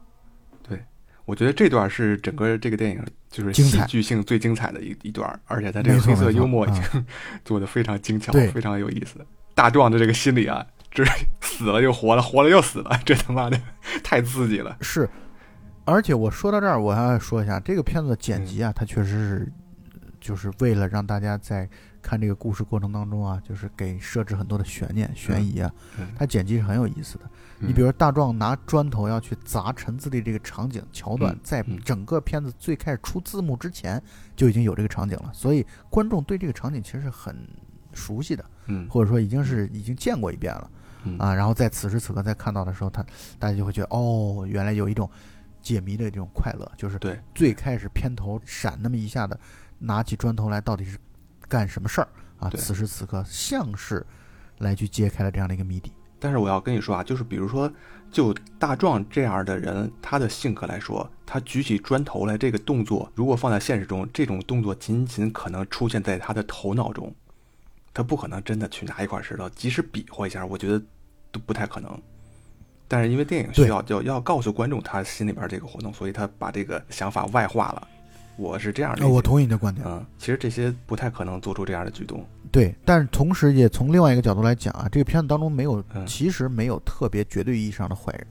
[0.63, 0.79] 对
[1.25, 7.05] 我觉得这段是整个这个电影就是戏剧性最精彩的一一段，而且他这个黑色幽默已嗯经
[7.45, 9.25] 做的非常精巧，对非常有意思。
[9.53, 11.03] 大壮的这个心理啊，这
[11.41, 13.59] 死了又活了，活了又死了，这他妈的
[14.03, 14.75] 太刺激了。
[14.81, 15.07] 是，
[15.85, 19.51] 而且我说到这儿，我还要说一下这个片子的剪辑啊，它确实是
[20.19, 21.69] 就是为了让大家在
[22.01, 27.29] 看这个故事过程当中啊，就是给设置很多的悬念、悬疑啊，嗯它剪辑是很有意思的。
[27.59, 31.79] 你嗯比如说大壮拿砖头要去砸陈自立这个场景桥段嗯，在嗯。
[31.85, 34.01] 整个片子最开始出字幕之前
[34.35, 37.35] 就已经有这个场景了，所以观众对这个场景其实是很
[37.93, 38.87] 熟悉的，嗯。
[38.89, 40.71] 或者说已经是已经见过一遍了。
[41.03, 41.17] 嗯。
[41.17, 41.33] 啊。
[41.33, 43.05] 然后在此时此刻再看到的时候，他
[43.37, 45.09] 大家就会觉得哦，原来有一种
[45.61, 47.19] 解谜的这种快乐，就是对。
[47.35, 49.39] 最开始片头闪那么一下的，
[49.77, 50.97] 拿起砖头来到底是
[51.51, 52.07] 干什么事儿
[52.39, 52.49] 啊？
[52.51, 54.05] 此时此刻像是
[54.59, 55.91] 来去揭开了这样的一个谜底。
[56.17, 57.69] 但是我要跟你说啊，就是比如说，
[58.09, 67.13] 就大壮这样的人，他的性格来说，他举起砖头来这个动作，如果放在现实中，这种动作仅仅可能出现在他的头脑中，
[67.93, 70.81] 他不可能真的去拿一块石头，即使比划一下，我觉得
[71.33, 72.01] 都不太可能。
[72.87, 77.87] 但是因为电影需对要就要告诉观众他心里边这个活动，所以他把这个想法外化了。
[78.41, 79.85] 我是这样的，呃我同意你的观点。
[79.87, 82.25] 嗯，其实这些不太可能做出这样的举动。
[82.51, 88.27] 对，但是同时也从另外一个角度来讲啊，这个片子当中没有，嗯其实没有特别绝对意义上的坏人，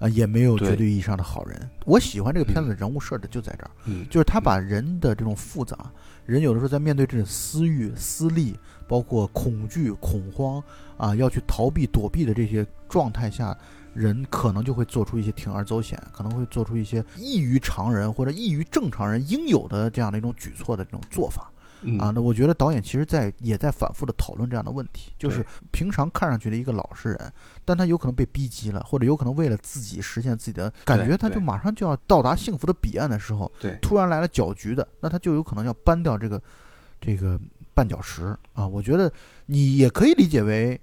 [0.00, 1.58] 啊、也没有绝对意义上的好人。
[1.86, 5.90] 我喜欢这个片子的人物设置就在这儿，嗯，就是他把人的这种复杂，
[6.26, 8.54] 人有的时候在面对这种私欲、私利，
[8.86, 10.62] 包括恐惧、恐慌
[10.98, 13.56] 啊，要去逃避、躲避的这些状态下，
[13.98, 21.50] 人可能就会做出一些铤而走险，可能会做出一些异于常人或者异于正常人应有的这样的一种举措的这种做法。
[21.82, 27.32] 嗯啊，那我觉得导演其实在也在反复的讨论这样的问题，就是平常看上去的一个老实人，
[27.64, 36.42] 但他有可能被逼急了，或者有可能为了自己实现自己的感觉，他就马上就要到达幸福的彼岸的时候，对，突然来了搅局的，那他就有可能要搬掉这个
[37.00, 37.38] 这个
[37.76, 38.66] 绊脚石啊。
[38.66, 39.12] 我觉得
[39.46, 40.80] 你也可以理解为。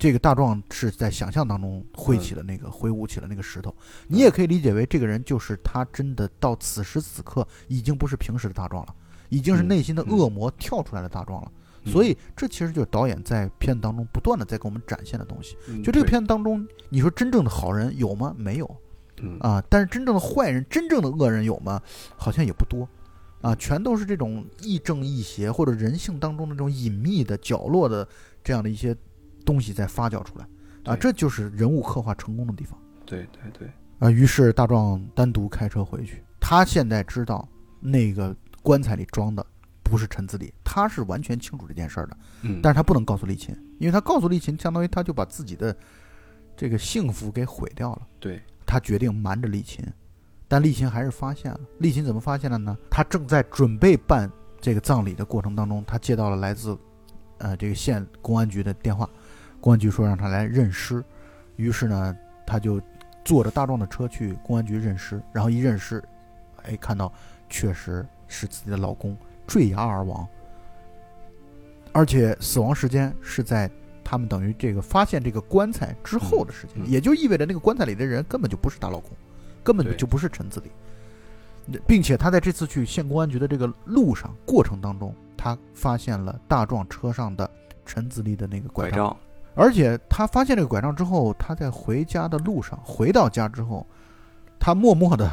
[0.00, 3.72] 这个大壮是在想象当中挥起了那个、挥舞起了那个石头，
[4.08, 8.94] 你也可以理解为这个人就是他真的到此时此刻已经不是平时的大壮了，
[9.28, 11.52] 已经是嗯内心的嗯恶魔跳出来的大壮了。
[11.84, 15.54] 嗯所以这其实就是导演在片子当中不断的在给我们展现的东西。
[15.68, 18.34] 嗯就这个片子当中，你说真正的好人有吗？
[18.38, 18.76] 没有
[19.20, 19.62] 嗯啊。
[19.68, 21.80] 但是真正的坏人、真正的恶人有吗？
[22.16, 22.88] 好像也不多
[23.42, 28.06] 啊，全都是这种亦正亦邪或者人性当中的这种隐秘的角落的
[28.42, 28.94] 这样的一些
[29.44, 30.46] 东西再发酵出来
[30.84, 30.96] 啊。
[30.96, 32.78] 这就是人物刻画成功的地方。
[33.04, 36.22] 对对对，啊，于是大壮单独开车回去。
[36.38, 37.48] 他现在知道
[37.80, 39.44] 那个棺材里装的
[39.82, 42.16] 不是陈子立，他是完全清楚这件事儿的。
[42.42, 45.76] 嗯，但是他不能告诉丽琴，因为他告诉丽琴，相当于他就把自己的
[46.56, 48.06] 这个幸福给毁掉了。
[48.18, 49.84] 对，他决定瞒着丽琴，
[50.46, 51.60] 但丽琴还是发现了。
[51.78, 52.76] 丽琴怎么发现了呢？
[52.90, 56.78] 他正在准备办这个葬礼的过程当中，他接到了来自
[57.38, 59.08] 呃这个县公安局的电话，
[59.60, 61.02] 公安局说让他来认尸，
[61.56, 62.80] 于是呢，他就
[63.24, 66.02] 坐着大壮的车去公安局认尸，然后一认尸，
[66.62, 67.12] 哎，看到
[67.48, 70.26] 确实是自己的老公坠崖而亡，
[71.92, 73.70] 而且死亡时间是在
[74.02, 79.10] 他们等于这个发现这个棺材之后的时间，也就意味着那个棺材里的人根本就不是她老公，
[79.62, 79.96] 根本对。
[79.96, 80.70] 就不是陈自立，
[81.86, 87.48] 并且他在这次去县公安局的这个路上过程当中，他发现了大壮车上的
[87.84, 89.16] 陈自立的那个拐杖，
[89.60, 93.86] 而且他发现这个拐杖之后，他在回家的路上，回到家之后，
[94.58, 95.30] 他默默的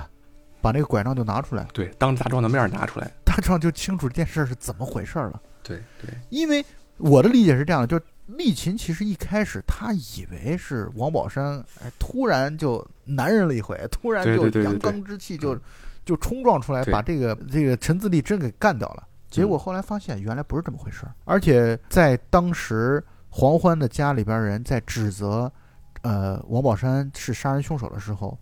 [0.61, 5.41] 把那个拐杖就拿出来，对，当着大壮的面拿出来，大壮就清楚这件事儿是怎么回事儿了。
[5.63, 6.63] 对对，因为
[6.97, 15.57] 我的理解是这样的，就是丽琴其实一开始她以为是王宝山，哎，突然就男人了一回， 突然就阳刚之气就
[16.03, 19.07] 就冲撞出来，把这个这个陈自立真给干掉了。
[19.29, 23.03] 结果后来发现原来不是这么回事儿，而且在当时
[23.37, 25.51] 黄欢的家里边人在指责，
[26.01, 28.35] 呃，王宝山是杀人凶手的时候，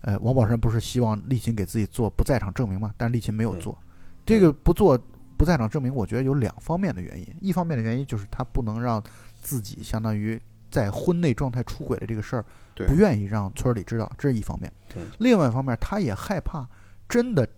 [0.00, 2.92] 呃，王宝山不是希望丽琴给自己做不在场证明吗？
[2.96, 3.78] 但是丽琴没有嗯做，
[4.26, 5.00] 这个不做
[5.36, 7.36] 不在场证明，我觉得有两方面的原因。
[7.40, 9.00] 一方面的原因就是他不能让
[9.40, 12.44] 自己相当于在婚内状态出轨的这个事儿，
[12.88, 15.06] 不愿意让村里知道，这是一方面嗯。
[15.20, 16.68] 另外一方面，他也害怕
[17.08, 17.48] 真的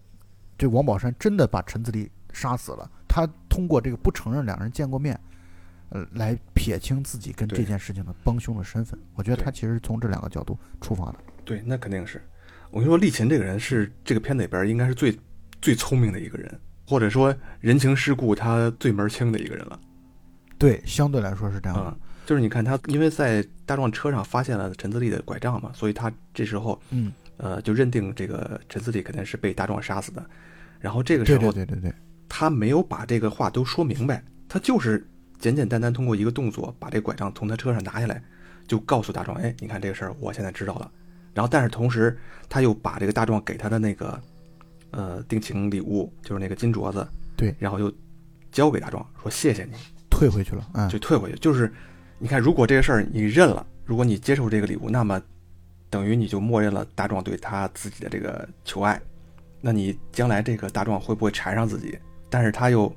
[0.58, 5.18] 这王宝山真的把陈子立杀死了，他通过这个不承认两人见过面。
[5.94, 11.14] 呃，来撇清自己跟这件事情的帮凶的身份，我觉得他其实是从这两个角度出发的。
[11.44, 12.20] 对，那肯定是。
[12.72, 15.16] 我跟你说，丽琴这个人是这个片子里边应该是最
[15.62, 19.78] 最聪明的一个人，或者说人情世故他最门清的一个人了。
[20.58, 21.90] 对，相对来说是这样的。
[21.90, 30.26] 嗯，就是你看他，因为在大壮车上发现了陈自立的拐杖嘛，所以他这时候嗯，呃就认定这个陈自立肯定是被大壮杀死的。
[30.80, 31.94] 然后这个时候对对对对，
[32.28, 35.06] 他没有把这个话都说明白，他就是
[35.38, 38.22] 简简单单通过一个动作把这拐杖从他车上拿下来，
[38.66, 40.90] 就告诉大壮，哎，你看这个事儿我现在知道了。
[41.34, 42.16] 然后但是同时
[42.48, 44.20] 他又把这个大壮给他的那个
[44.90, 47.92] 呃定情礼物，就是那个金镯子，对，然后又
[48.52, 49.72] 交给大壮说谢谢你，
[50.08, 51.38] 退回去了，嗯，就退回去。
[51.38, 51.72] 就是
[52.18, 55.20] 你看，如果这个事儿你认了，如果你接受这个礼物，那么
[55.90, 59.00] 等于你就默认了大壮对他自己的这个求爱。
[59.60, 61.98] 那你将来这个大壮会不会缠上自己？
[62.30, 62.94] 但是他又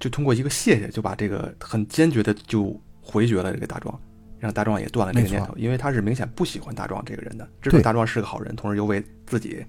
[0.00, 4.00] 就通过一个谢谢，就把这个很坚决的就回绝了这个大壮，
[4.38, 9.62] 让大壮也断了这个念头，因为他是明显不喜欢大壮这个人的，知道大壮是个好人，同时又为自己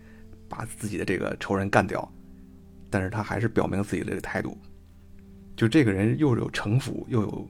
[0.48, 2.10] 把自己的这个仇人干掉，
[2.89, 4.58] 但是他还是表明自己的这个态度，
[5.58, 7.48] 就这个人又有城府又有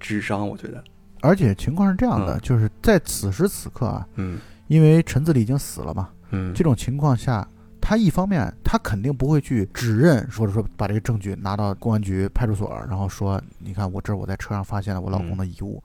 [0.00, 0.82] 智商，我觉得。
[1.20, 7.46] 而且情况是这样的，就是在此时此刻啊，嗯，因为陈子立已经死了嘛，嗯，这种情况下。
[7.86, 15.84] 他一方面，他肯定不会去指认，或者说把这个证据拿到公安局、派出所，然后说，你看我这我在车上发现了我老公的遗物，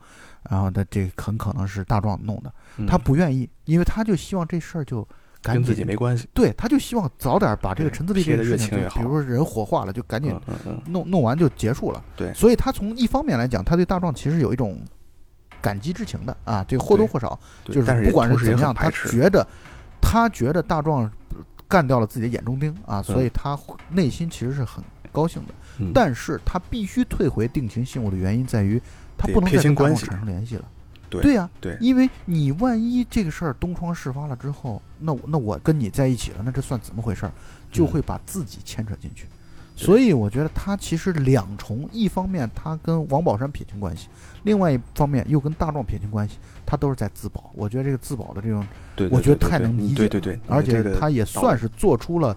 [0.50, 2.54] 然后他这很可能是大壮弄的，
[2.88, 5.06] 他不愿意，因为他就希望这事儿就
[5.42, 10.34] 赶紧跟自己没关系，对，他就希望早点把这个陈自立这个事情，比如说人火化了，就赶紧
[10.86, 14.80] 弄弄完就结束了，对，所以他从一方面来讲，他对大壮其实有一种
[15.62, 19.46] 感激之情的啊，这个或多或少就是不管是怎么样，他觉得
[20.00, 21.12] 他觉得大壮。
[21.70, 23.58] 干掉了自己的眼中钉啊，所以他
[23.90, 25.54] 内心其实是很高兴的。
[25.94, 28.82] 但是他必须退回定情信物的原因在于，
[29.18, 30.66] 他不能再跟大壮产生联系了。
[31.10, 37.32] 对呀，对，因为你万一这个事儿东窗事发了之后，那我那我跟你在一起了，那这算怎么回事儿？
[37.72, 39.26] 就会把自己牵扯进去。
[39.80, 44.10] 所以我觉得他其实两重，一方面他跟王宝山撇清关系，
[44.44, 47.50] 另外一方面又跟大壮撇清关系，他都是在自保。
[47.56, 48.68] 我觉得这个自保的这种，
[49.10, 49.96] 我觉得太能理解。
[49.96, 52.36] 对对对，而且他也算是做出了，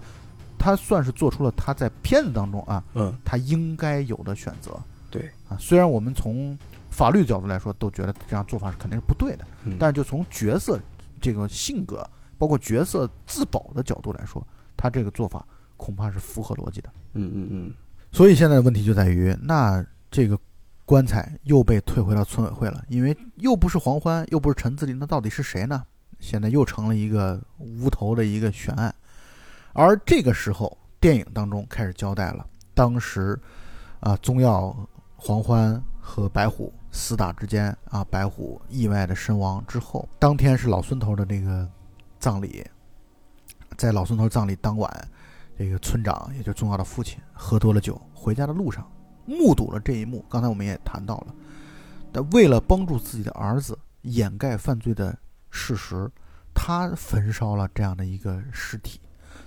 [0.57, 4.79] 他算是做出了他在片子当中啊，嗯，他应该有的选择。
[5.11, 6.57] 对啊，虽然我们从
[6.91, 9.45] 法律角度来说都觉得这样做法是肯定是不对的，
[9.77, 10.79] 但是就从角色
[11.19, 14.41] 这个性格，包括角色自保的角度来说，
[14.77, 15.45] 他这个做法。
[15.83, 17.73] 恐怕是符合逻辑的，嗯嗯嗯，
[18.09, 20.39] 所以现在的问题就在于，那这个
[20.85, 25.83] 棺材又被退回到村委会了，因为又不是黄欢，又不是陈自立，那到底是谁呢？
[26.21, 28.95] 现在又成了一个无头的一个悬案。
[29.73, 33.37] 而这个时候，电影当中开始交代了，当时
[33.99, 34.73] 啊，宗耀、
[35.17, 41.69] 黄欢和白虎厮打之间啊，白虎意外的身亡之后，当天是老孙头的那个
[42.19, 42.65] 葬礼，
[43.75, 45.09] 在老孙头葬礼当晚。
[45.57, 48.89] 这个村长，也就是重要的父亲，喝多了酒，回家的路上，
[49.25, 50.25] 目睹了这一幕。
[50.29, 51.35] 刚才我们也谈到了，
[52.11, 55.17] 但为了帮助自己的儿子掩盖犯罪的
[55.51, 56.09] 事实，
[56.53, 58.99] 他焚烧了这样的一个尸体。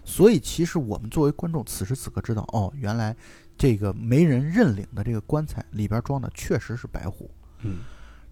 [0.05, 3.14] 所以，其实我们作为观众，此时此刻知道，哦，原来
[3.59, 7.29] 这个没人认领的这个棺材里边装的确实是白虎。
[7.62, 7.79] 嗯，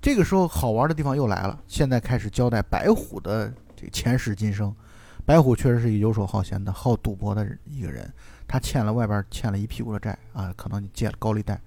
[0.00, 4.74] 这个时候好玩的地方又来了，现在开始交代白虎的这个前世今生。
[5.26, 8.12] 白虎确实是一个游手好闲的、好赌博的一个人，
[8.46, 11.58] 他欠了外边欠了一屁股的债啊，可能你借了高利贷，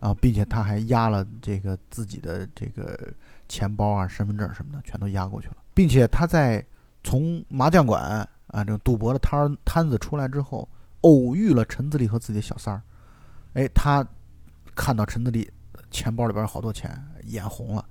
[0.00, 3.10] 啊，并且他还压了这个自己的这个
[3.48, 6.62] 钱包啊、身份证什么的，全都压过去了，并且他在
[7.02, 8.02] 从麻将馆
[8.48, 10.68] 啊这个赌博的摊摊子出来之后，
[11.00, 12.82] 偶遇了陈自立和自己的小三儿，
[13.54, 14.06] 哎，他
[14.74, 15.50] 看到陈自立
[15.90, 17.82] 钱包里边好多钱，眼红了，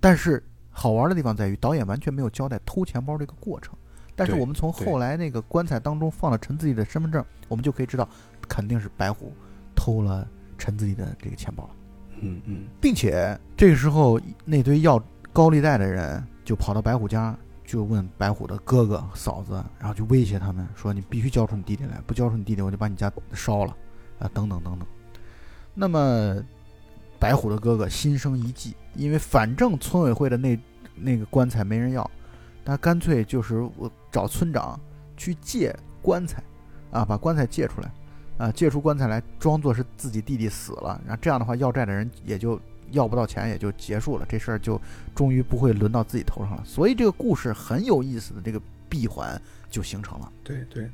[0.00, 3.74] 但是好玩的地方在于，导演完全没有交代偷钱包这个过程。
[4.20, 8.06] 但是我们从后来那个棺材当中放了陈自己的身份证，我们就可以知道，
[8.46, 9.32] 肯定是白虎
[9.74, 10.28] 偷了
[10.58, 11.70] 陈自己的这个钱包了。
[12.20, 15.02] 嗯嗯，并且这个时候那堆要
[15.32, 23.74] 高利贷的人就跑到白虎家，就问白虎的哥哥嫂子，然后就威胁他们说：“你必须交出你弟弟来，不交出你弟弟，我就把你家烧了
[24.18, 24.86] 啊！”等等等等。
[25.72, 26.36] 那么
[27.18, 30.58] 白虎的哥哥心生一计，因为反正村委会的那
[30.94, 32.10] 那个棺材没人要。
[32.64, 34.78] 他干脆就是我找村长
[35.16, 36.42] 去借棺材，
[36.90, 37.92] 啊，把棺材借出来，
[38.38, 44.80] 啊，借出棺材来，装作是自己弟弟死了，然后这样的话，要债的人也就要不到钱，也就结束了，这事儿就
[45.14, 46.62] 终于不会轮到自己头上了。
[46.64, 50.32] 所以这个故事很有意思的这个闭环就形成了。
[50.42, 50.90] 对对，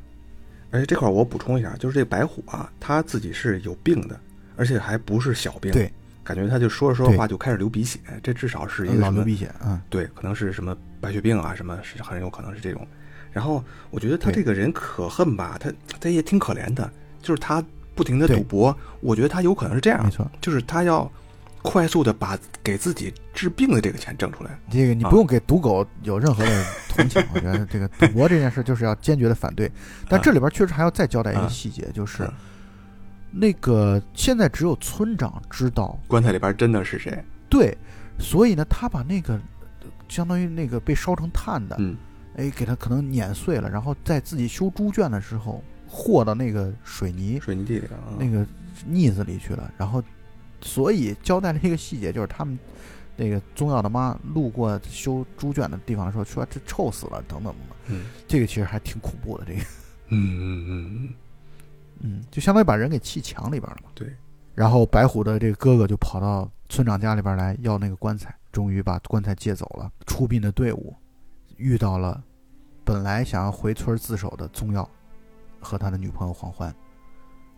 [0.70, 4.18] 而且这块我补充一下，就是这白虎啊，他自己是有病的，
[4.56, 5.72] 而且还不是小病。
[5.72, 5.92] 对。
[6.26, 12.84] 感觉他就说着说着话就开始流鼻血，这至少是一个老流鼻血，嗯，对，可能是什么白血病啊，什么是很有可能是这种。
[13.30, 16.90] 然后我觉得他这个人可恨吧，他他也挺可怜的，
[17.22, 17.64] 就是他
[17.94, 21.08] 不停的赌博，我觉得他有可能是这样，没错，就是他要
[21.62, 24.58] 快速的把给自己治病的这个钱挣出来。
[24.68, 29.70] 这个你不用给赌狗有任何的同情， 我觉得这个赌博这件事就是要坚决的反对。
[30.08, 32.28] 但这里边确实还要再交代一个细节，就是。
[33.38, 37.22] 那个现在只有村长知道棺材里边真的是谁？
[37.48, 37.76] 对，
[38.18, 39.38] 所以呢，他把那个
[40.08, 41.96] 相当于那个被烧成炭的，嗯，
[42.36, 48.46] 哎，给他可能碾碎了，然后在自己修猪圈的时候和到那个水泥水泥地里啊，那个
[48.86, 50.02] 腻子里去了，然后
[50.60, 52.58] 所以交代了一个细节，就是他们
[53.16, 57.76] 那个宗耀的妈路过修猪圈的地方的时候，说这臭死了，等等等等。
[57.88, 58.06] 嗯。
[58.26, 59.60] 这个其实还挺恐怖的，这个，
[60.08, 61.14] 嗯嗯嗯嗯，
[62.30, 63.90] 就相当于把人给砌墙里边了嘛。
[63.94, 64.14] 对。
[64.54, 69.90] 然后白虎的这个哥哥就跑到村长家里边来要那个棺材，终于把棺材借走了。
[70.06, 70.94] 出殡的队伍
[71.56, 72.22] 遇到了
[72.84, 74.88] 本来想要回村自首的宗耀
[75.60, 76.74] 和他的女朋友黄欢。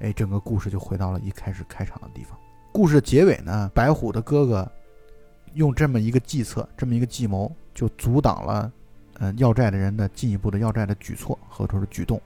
[0.01, 2.37] 哎，整个故事就回到了一开始开场的地方。
[2.73, 4.71] 故事的结尾呢，白虎的哥哥
[5.55, 8.73] 用这么一个计策，这么一个计谋，就阻挡了
[9.15, 12.21] 嗯、呃要债的人的进一步的要债的举措和者说是举动。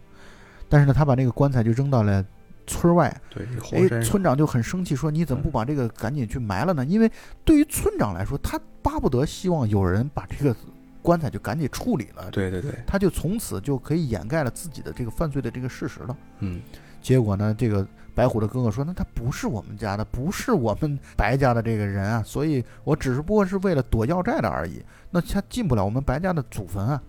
[0.72, 2.24] 但是呢，他把那个棺材就扔到了
[2.66, 7.12] 村外，对，哎，村长就很生气，说：“你怎么不把这个赶紧去埋了呢？”因为
[7.44, 10.56] 对于村长来说，他巴不得希望有人把这个
[11.02, 16.16] 棺材就赶紧处理了，对对对，他就从此就可以掩盖了自己的这个犯罪的这个事实了。
[16.38, 16.62] 嗯
[17.02, 24.82] 结果呢，这个白虎的哥哥说：“那他不是我们家的，不是我们白家的这个人啊，所以我只不过是为了躲要债的而已。
[25.10, 27.02] 那他进不了我们白家的祖坟啊。”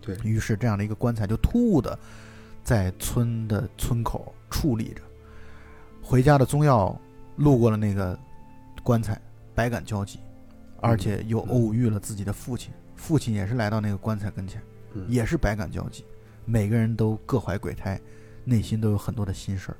[0.00, 1.98] 对，于是这样的一个棺材就突兀的
[2.64, 5.02] 在村的村口矗立着。
[6.02, 6.98] 回家的宗耀
[7.36, 8.18] 路过了那个
[8.82, 9.20] 棺材，
[9.54, 10.18] 百感交集，
[10.80, 14.60] 而且又偶遇了自己的父亲，父亲也是来到那个棺材跟前，
[14.94, 16.04] 嗯也是百感交集。
[16.44, 18.00] 每个人都各怀鬼胎，
[18.44, 19.76] 内心都有很多的心事儿。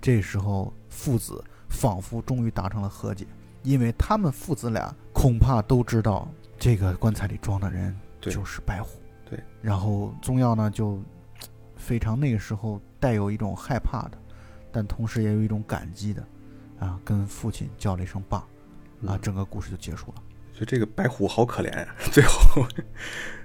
[0.00, 3.26] 这时候，父子仿佛终于达成了和解，
[3.62, 6.28] 因为他们父子俩恐怕都知道
[6.58, 9.00] 这个棺材里装的人就是白虎。
[9.28, 11.00] 对，然后宗耀呢就
[11.88, 14.18] 非常那个时候带有一种害怕的，
[14.70, 16.22] 但同时也有一种感激的，
[16.78, 18.46] 啊，跟父亲叫了一声爸，啊，
[19.00, 20.22] 嗯整个故事就结束了。
[20.52, 22.66] 就这个白虎好可怜呀， 最后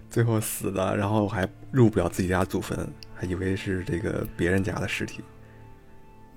[0.10, 2.86] 最后死了，然后还入不了自己家祖坟，
[3.16, 5.24] 还以为是这个别人家的尸体。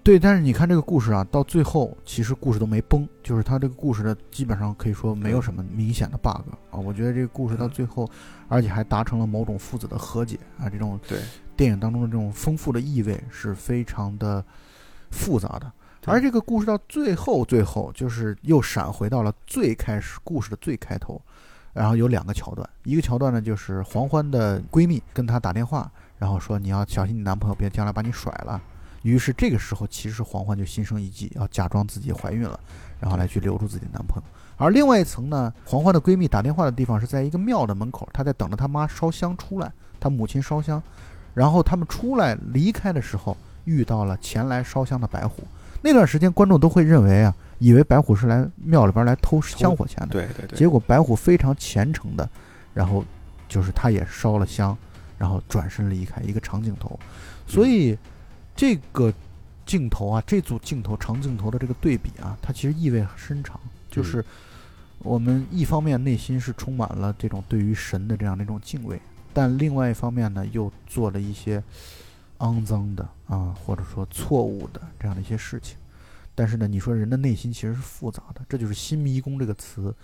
[0.05, 6.79] 对，但是你看这个故事啊，到最后其实故事都没崩，就是他这个故事的基本上可以说没有什么明显的 bug 啊。
[6.79, 8.09] 我觉得这个故事到最后，
[8.47, 11.19] 而且还达成了某种父子的和解啊，这种对，
[11.57, 14.45] 电影当中的这种丰富的意味是非常的
[15.11, 15.73] 复杂的。
[16.05, 21.21] 而这个故事到最后，最后就是又闪回到了最开始故事的最开头，
[21.73, 28.61] 然后有两个桥段，一个桥段呢就是黄欢的闺蜜跟她打电话，然后说你要小心你男朋友别将来把你甩了。
[29.03, 32.59] 于是这个时候，其实黄欢就心生一计，要假装自己怀孕了，
[33.01, 34.23] 然后来去留住自己的男朋友。
[34.57, 40.83] 而另外一层呢，黄欢的闺蜜打电话的地方是在一个庙的门口，她在等着她妈烧香出来，她母亲烧香，
[41.37, 45.43] 然后他们出来离开的时候，遇到了前来烧香的白虎。
[45.83, 50.15] 那段时间，观众都会认为啊，以为白虎是来庙里边来偷香火钱的。
[50.15, 52.27] 对对对，结果白虎非常虔诚的，
[52.73, 53.05] 然后
[53.47, 54.75] 就是他也烧了香，
[55.19, 56.99] 然后转身离开，一个长镜头。
[57.47, 57.97] 所以
[58.57, 59.13] 这个
[59.67, 63.61] 镜头啊，这组镜头长镜头的这个对比啊，它其实意味深长，
[63.91, 64.25] 就是
[65.01, 68.99] 我们一方面内心是充满了这种对于神的这样的一种敬畏，
[69.37, 71.63] 但另外一方面呢，又做了一些
[72.39, 75.77] 肮脏的啊，或者说错误的这样的一些事情。
[76.35, 79.95] 但是呢，你说人的内心其实是复杂的，这就是“新迷宫”这个词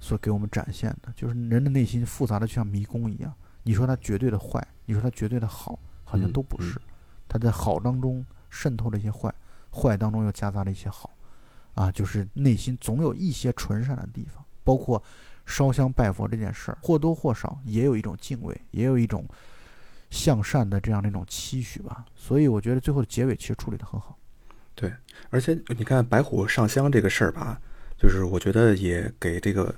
[0.00, 3.32] 所给我们展现的，就是人的内心复杂的就像迷宫一样。
[3.62, 6.92] 你说它绝对的坏，你说它绝对的好，好像嗯都不是嗯。
[7.26, 9.34] 它在好当中渗透了一些坏，
[9.70, 11.08] 坏当中又夹杂了一些好，
[11.74, 14.44] 啊，就是内心总有一些纯善的地方。
[14.62, 15.02] 包括
[15.46, 19.26] 烧香拜佛这件事儿，或多或少也有一种敬畏，也有一种
[20.10, 22.04] 向善的这样的一种期许吧。
[22.14, 24.18] 所以我觉得最后的结尾其实处理得很好。
[24.74, 24.92] 对
[25.30, 27.60] 而且你看白虎上香这个事儿吧，
[27.96, 29.72] 就是我觉得也给这个，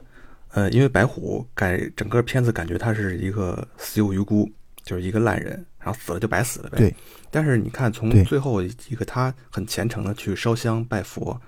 [0.53, 4.51] 呃，因为白虎感整个片子感觉他是一个死有余辜，
[4.83, 6.79] 就是一个烂人，然后死了就白死了呗。
[6.79, 6.95] 对。
[7.31, 11.39] 但是你看，从最后一个他很虔诚的去烧香拜佛，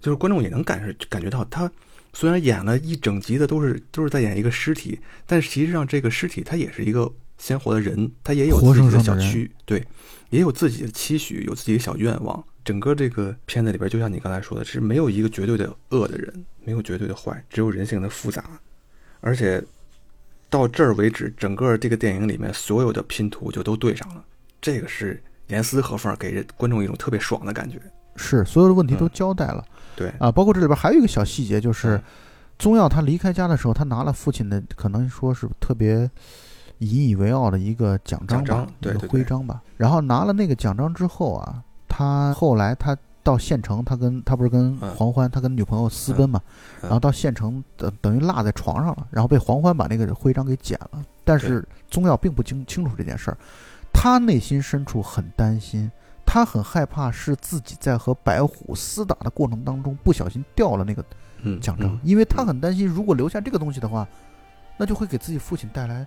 [0.00, 1.70] 就是观众也能感受感觉到他
[2.12, 9.84] 虽然演了一整集的都是都是在演一个尸体，但实际上这个尸体他也是一个鲜活的人，他也有自己的小区，对，
[10.30, 12.44] 也有自己的期许，有自己的小愿望。
[12.62, 18.44] 整个这个片子里边，就像你刚才说的，是没有一个绝对的恶的人，没有绝对的坏，只有人性的复杂。
[19.20, 19.62] 而且
[20.50, 24.24] 到这儿为止，整个这个电影里面所有的拼图就都对上了，
[24.60, 27.80] 这个是严丝合缝，给人观众一种特别爽的感觉。
[28.20, 29.64] 是所有的问题都嗯交代了、
[29.96, 32.02] 对，啊，包括这里边还有一个小细节，就是嗯。
[32.60, 36.00] 宗耀他离开家的时候，他拿了父亲的可能说是特别
[36.80, 39.62] 引以为傲的一个奖章吧，奖章对一个徽章吧。
[39.78, 44.94] 然后拿了那个奖章之后啊，他后来他到县城，他跟他不是跟嗯。
[44.94, 46.38] 黄欢，他跟女朋友私奔嘛，
[46.82, 46.90] 嗯。
[46.90, 51.02] 然后到县城等等于落在床上了，然后被黄欢把那个徽章给剪了。
[51.24, 53.38] 但是宗耀并不清清楚这件事儿，
[53.90, 55.90] 他内心深处很担心，
[56.32, 61.04] 他很害怕是自己在和白虎厮打的过程当中不小心掉了那个
[61.42, 64.06] 嗯，奖章，嗯因为他很担心，如果留下这个东西的话，
[64.76, 66.06] 那就会给自己父亲带来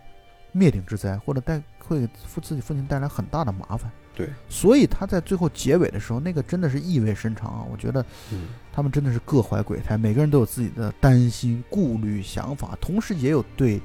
[0.53, 3.91] 灭顶之灾，或者带会给父自己父亲带来很大的麻烦。
[4.15, 7.65] 对，所以他在最后结尾的时候，那个真的是意味深长啊！
[7.69, 8.01] 我觉得
[8.31, 13.81] 嗯他们真的是各怀鬼胎，每个人都有自己的担心、顾虑、想法，同时也有对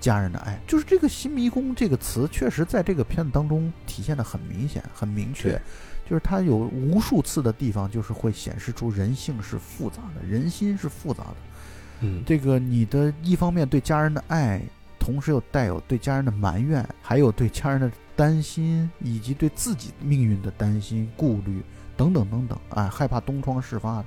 [0.00, 0.58] 家人的爱。
[0.66, 5.60] 就是这个“新迷宫”这个词，确实在这个片子当中体现的很明显、很明确。
[6.08, 11.36] 就是它有无数次的地方，就是会显示出人性是复杂的，人心是复杂的。
[12.00, 14.62] 嗯，这个你的一方面对家人的爱，
[14.98, 21.62] 同时又带有对家人的埋怨，还有对家人的担心，以及对自己命运的担心、顾虑
[21.94, 24.02] 等等等等啊，害怕东窗事发，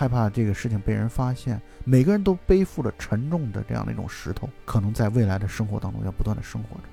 [0.00, 6.84] 害怕这个事情被人发现，每个人都背负着沉重的这样的一种石头，可能在未来的生活当中要不断的生活着。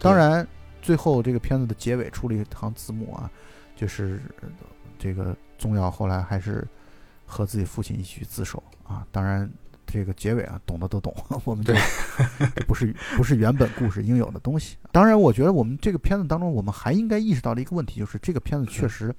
[0.00, 0.44] 当然，
[0.82, 3.30] 最后这个片子的结尾出了一行字幕啊，
[3.76, 4.48] 就是呃
[4.98, 6.66] 这个宗耀后来还是
[7.24, 9.06] 和自己父亲一起自首啊。
[9.12, 9.48] 当然，
[9.86, 11.14] 这个结尾啊，懂的都懂，
[11.46, 11.80] 我们就这
[12.66, 14.76] 不是不是原本故事应有的东西。
[14.90, 19.14] 当然，我觉得我们这个片子当中，我们还应该意识到的一个问题，就是这个片子确实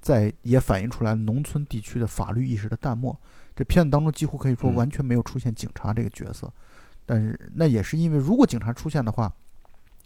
[0.00, 3.16] 在也反映出来农村地区的法律意识的淡漠。
[3.54, 6.50] 这片子当中几乎可以说嗯完全没有出现警察这个角色，
[7.04, 9.30] 但是那也是因为如果警察出现的话，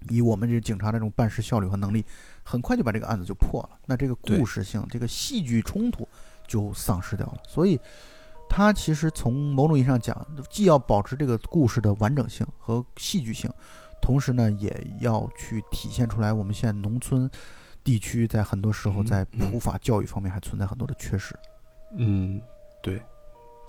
[0.08, 2.04] 以我们这警察的这种办事效率和能力，
[2.42, 3.78] 很快就把这个案子就破了。
[3.86, 6.08] 那这个故事性、这个戏剧冲突
[6.46, 7.38] 就丧失掉了。
[7.46, 7.78] 所以，
[8.48, 13.50] 它其实从某种意义上讲，既要保持这个故事的完整性和戏剧性，
[14.02, 17.30] 同时呢，也要去体现出来我们现在农村
[17.84, 19.06] 地区在很多时候嗯。
[19.06, 19.50] 在嗯。
[19.50, 21.36] 普法教育方面还存在很多的缺失。
[21.96, 22.40] 嗯，
[22.82, 22.96] 对，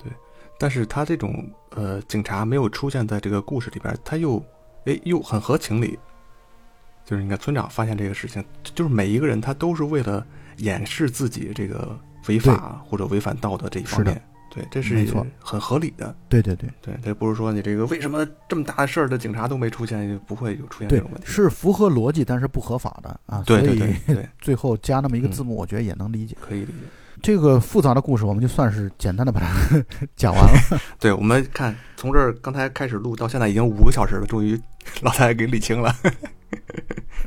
[0.01, 0.11] 对，
[0.57, 4.43] 但是他这种呃，警察没有出现在这个故事里边，他又
[4.86, 5.99] 哎又很合情理。
[7.03, 10.26] 就是你看，村长发现这个事情，就是每一个人他都是为了
[10.57, 11.95] 掩饰自己这个
[12.28, 14.20] 违法或者违反道德这一方面，
[14.56, 16.16] 对，这是没错很合理的。
[16.30, 21.28] 对对对对，这不是说你这个为什么这么大的事儿的警察都没出现，就不会有出现这种问，题。
[21.28, 23.43] 是符合逻辑，但是不合法的啊。
[23.45, 26.38] 对对对对， 最后加那么一个嗯字幕，我觉得也能理解。
[26.39, 26.88] 可以理解。
[27.22, 29.47] 这个复杂的故事，我们就算是简单的把它
[30.16, 30.80] 讲完了。
[30.99, 34.60] 对，我们看从这儿刚才开始录到现在已经五个小时了，终于
[35.01, 35.95] 老太太给理清了，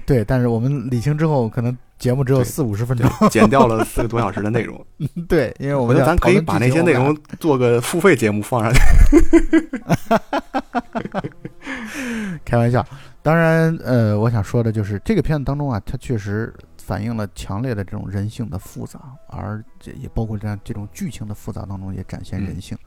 [0.06, 3.10] 对，但是我们理清之后，可能节目只有对四五十分钟。
[3.20, 4.86] 对，减掉了四个多小时的内容。
[5.28, 8.80] 对，因为我觉得咱可以把那些内容做个付费节目放上去。
[12.44, 12.86] 开玩笑。
[13.20, 22.78] 当然，呃，我想说的就是这个片子当中啊，它确实反映了强烈的这种人性的复杂，而这也包括这样这种剧情的复杂当中也展现人性。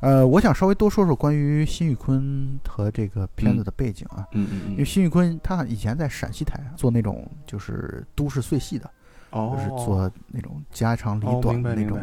[0.00, 4.26] 呃，我想稍微多说说关于辛玉坤和这个片子的背景啊。
[4.32, 8.90] 嗯嗯因为辛玉坤他以前在陕西台啊做那种就是都市碎戏的，
[9.30, 11.98] 哦，就是做那种家长里哦短的那种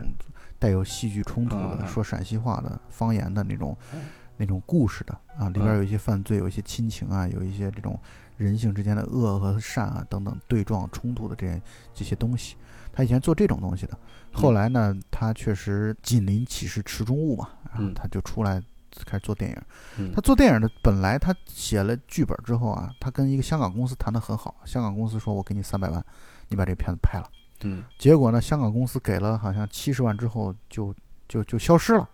[0.59, 4.01] 带有戏剧冲突的、嗯嗯说陕西话的方言的那种、嗯。
[4.37, 5.77] 那种故事的啊，里边嗯。
[5.77, 7.97] 有一些犯罪，有一些亲情啊，有一些这种
[8.35, 11.57] 人性之间的恶和善啊等等对撞冲突的这
[11.93, 12.57] 这些东西。
[12.91, 13.97] 他以前做这种东西的，
[14.33, 18.61] 后来呢，他确实紧邻其实池中物嘛，然后嗯他就出来
[19.05, 19.57] 开始做电影。
[19.97, 26.03] 嗯他做电影的本来他写了剧本之后啊，他跟一个香港公司谈得很好，香港公司说我给你三百万，
[26.47, 27.30] 你把这片子拍了。
[27.63, 30.93] 嗯结果呢，香港公司给了好像七十万之后就
[31.28, 32.07] 就就消失了，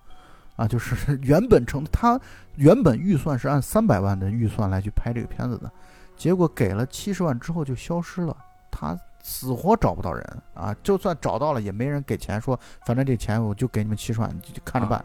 [0.55, 2.19] 啊，就是 原本成他
[2.55, 5.71] 原本预算是按三百万的预算来去拍这个片子的，
[6.15, 8.35] 结果给了七十万之后就消失了，
[8.71, 15.03] 他死活找不到人啊，就算找到了也没人给钱，说反正这钱我就给你们七十万，你就看着办，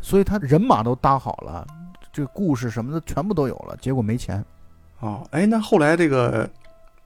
[0.00, 1.66] 所以他人马都搭好了，
[2.12, 4.44] 这个故事什么的全部都有了，结果没钱。
[5.00, 6.48] 哦，哎，那后来这个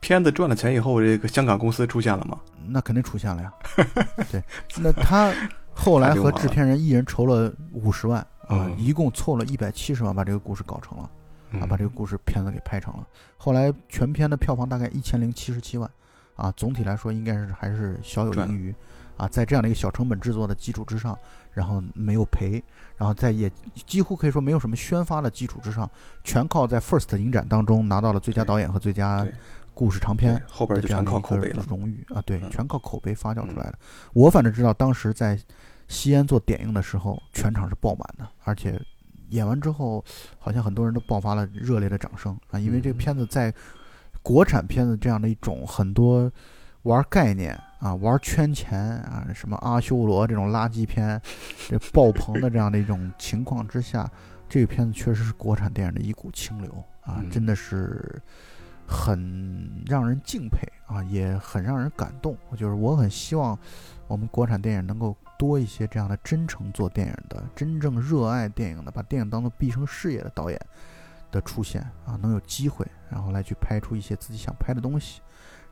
[0.01, 2.39] 片子赚了钱以后，这个香港公司出现了吗？
[2.67, 3.53] 那肯定出现了呀。
[4.31, 4.43] 对，
[4.79, 5.33] 那他
[5.75, 11.11] 后来和制片人一人筹了五十万啊，嗯一共凑了一百七十万，把这个故事搞成了
[11.61, 13.07] 啊，把这个故事片子给拍成了。
[13.37, 15.91] 后来全片的票房大概一千零七十七万
[16.37, 18.75] 啊，总体来说应该是还是小有盈余
[19.17, 21.17] 啊，在这样的一个小成本制作的基础之上，
[21.53, 22.63] 然后没有赔，
[22.97, 23.51] 然后在也
[23.87, 25.89] 几乎可以说没有什么宣发的基础之上，
[26.25, 29.27] 全靠在 FIRST 影展当中拿到了最佳导演和最佳
[29.75, 31.65] 故事长片，后边就全的这样的一个靠口碑了。
[31.69, 33.79] 荣誉啊，对，嗯全靠口碑发酵出来的。
[34.13, 35.39] 我反正知道，当时在
[35.89, 38.81] 西安做点映的时候，全场是爆满的，而且
[39.31, 40.05] 演完之后，
[40.39, 43.53] 好像很多人都爆发了热烈的掌声啊，因为这个嗯片子在
[44.23, 46.31] 国产片子这样的一种很多
[46.83, 51.21] 玩概念啊、玩圈钱啊、什么阿修罗这种垃圾片，
[51.69, 54.09] 这爆棚的这样的一种情况之下，
[54.49, 56.71] 这个片子确实是国产电影的一股清流
[57.03, 58.23] 啊，嗯真的是。
[58.85, 62.37] 很让人敬佩啊，也很让人感动。
[62.57, 63.59] 就是我很希望
[64.07, 70.61] 我们国产电影能够多一些这样的真诚做电影的、真正热爱电影的、把电影当做毕生事业的导演
[71.31, 75.23] 的出现啊，能有机会，然后来去拍出一些自己想拍的东西，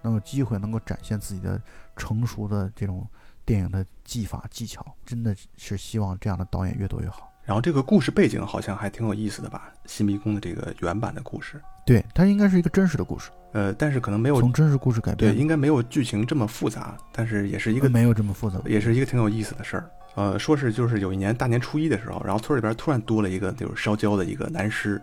[0.02, 1.60] 能有机会能够展现自己的
[1.96, 3.06] 成熟的这种
[3.44, 7.30] 电影的技法技巧，真的是希望这样的导演越多越好。
[7.44, 9.72] 然后这个故事背景好像还挺有意思的吧？
[9.86, 18.60] 新迷宫的这个原版的故事，对，它应该是一个真实的故事，呃，但是可能没有从真实故事改对，编，应该没有剧情这么复杂，但是也是一个没有这么复杂。
[18.66, 19.90] 也是一个挺有意思的事儿。
[20.14, 25.00] 呃，说是就是有一年大年初一的时候，然后村里边突然多了一个就是烧焦的一个男尸，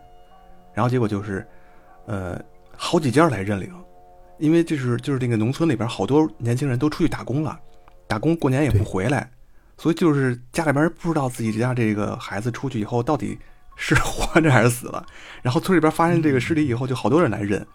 [0.73, 1.45] 然后结果就是，
[2.05, 2.39] 呃，
[2.77, 3.73] 好几家来认领，
[4.39, 7.59] 因为就是就是这个农村里边好多年轻人都出去打工了，
[8.07, 9.29] 打工过年也不回来，
[9.77, 13.37] 所以就是家里边不知道自己家这个孩子出去以后到底
[13.75, 15.05] 是活着还是死了，
[15.41, 17.65] 然后村里边发现这个尸体以后，就好多人来认，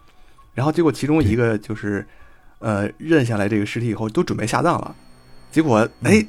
[0.53, 2.05] 然后结果其中一个就是，
[2.59, 4.95] 呃，认下来这个尸体以后都准备下葬了，
[5.51, 6.25] 结果哎。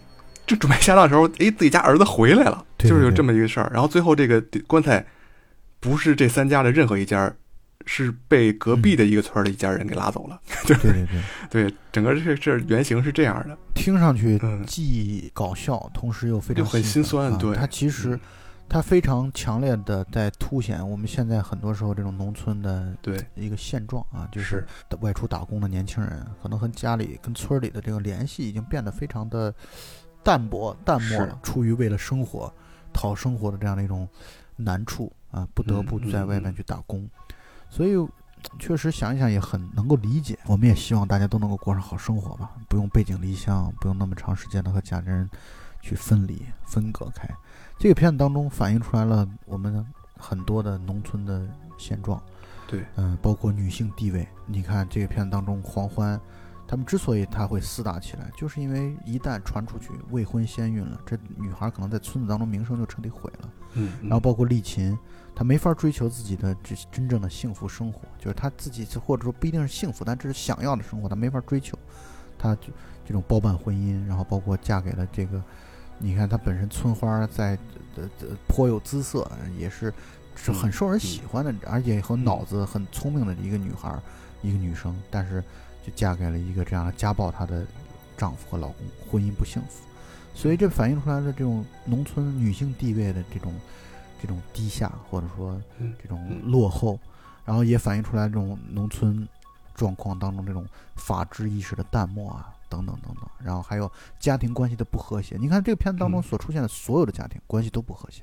[0.47, 3.71] 就准备下葬的时候，哎，自己家儿子回来了，就是有这么一个事儿。
[3.73, 5.03] 然后最后这个棺材
[5.81, 7.35] 不是这三家的任何一家，
[7.87, 10.41] 是被隔壁的一个村儿的一家人给拉走了。
[10.67, 11.23] 对 对对，
[11.69, 13.57] 对，整个这这原型是这样的。
[13.75, 18.21] 听上去嗯既搞笑，同时又非常又很心酸啊对它其实嗯
[18.67, 24.67] 它非常强烈的在凸显我们现在很多时候这种农村的对，一个现状啊，就是
[25.01, 29.55] 外出打工的年轻人，可能和家里、跟村里的这个联系已经变得非常的
[30.23, 31.39] 淡薄、淡漠了。
[31.43, 32.51] 出于为了生活、
[32.91, 34.09] 讨生活的这样的一种
[34.57, 37.07] 难处啊，不得不在外面去打工，
[37.75, 37.95] 所以
[38.57, 40.39] 确实想一想也很能够理解。
[40.47, 45.29] 我们也希望大家都能够过上好生活吧，不用背井离乡，不用那么长时间的和家人
[45.81, 47.29] 去分离、分隔开。
[47.77, 49.85] 这个片子当中反映出来了我们
[50.17, 52.23] 很多的农村的现状。
[52.69, 54.29] 对，嗯，包括女性地位。
[54.47, 56.19] 你看这个片子当中，黄欢
[56.69, 63.51] 他们之所以他会厮打起来，就是因为一旦传出去未婚先孕了，这女孩可能在村子当中名声就彻底毁了。
[63.73, 64.97] 嗯，然后包括丽琴，
[65.35, 71.77] 她没法追求自己的这真正的幸福生活，就是她自己或者说不一定是幸福，但这是想要的生活，她没法追求，
[72.39, 72.69] 她就
[73.05, 75.43] 这种包办婚姻，然后包括嫁给了这个，
[75.99, 77.59] 你看她本身村花在
[77.97, 79.29] 呃呃颇有姿色，
[79.59, 79.93] 也是
[80.37, 84.03] 是很受人喜欢的，而且和脑子很聪明的一个女孩儿，
[84.43, 85.43] 一个女生，但是
[85.85, 87.67] 就嫁给了一个这样的家暴她的
[88.17, 88.77] 丈夫和老公，
[89.11, 89.85] 婚姻不幸福。
[90.33, 93.55] 所以这反映出来的这种农村女性地位的这种
[94.25, 96.99] 这种低下，或者说嗯这种嗯落后，
[97.45, 99.29] 然后也反映出来这种农村
[99.75, 100.67] 状况当中这种
[100.97, 105.37] 法治意识的淡漠啊，等等等等，然后还有家庭关系的不和谐。
[105.39, 108.23] 你看这个片子当中嗯所出现的所有的家庭关系都不和谐，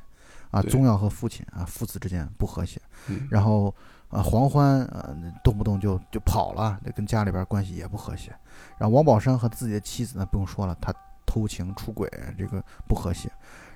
[0.49, 3.71] 啊，宗耀和父亲啊，父子之间不和谐，嗯然后
[4.09, 8.35] 啊黄欢呃动不动就就跑了，这跟家里边关系也不和谐。
[8.79, 10.91] 然后王宝山和自己的妻子呢不用说了，他
[11.27, 13.31] 偷情出轨这个不和谐。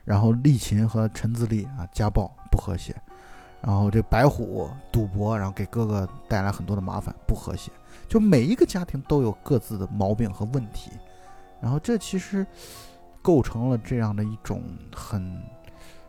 [0.06, 2.96] 然后丽琴和陈自立啊家暴不和谐。
[3.62, 7.72] 然后这白虎赌博，然后给哥哥带来很多的麻烦，不和谐。
[8.08, 10.92] 就每一个家庭都有各自的毛病和问题，
[11.60, 12.46] 然后这其实
[13.24, 14.62] 构成了这样的一种
[14.96, 15.42] 很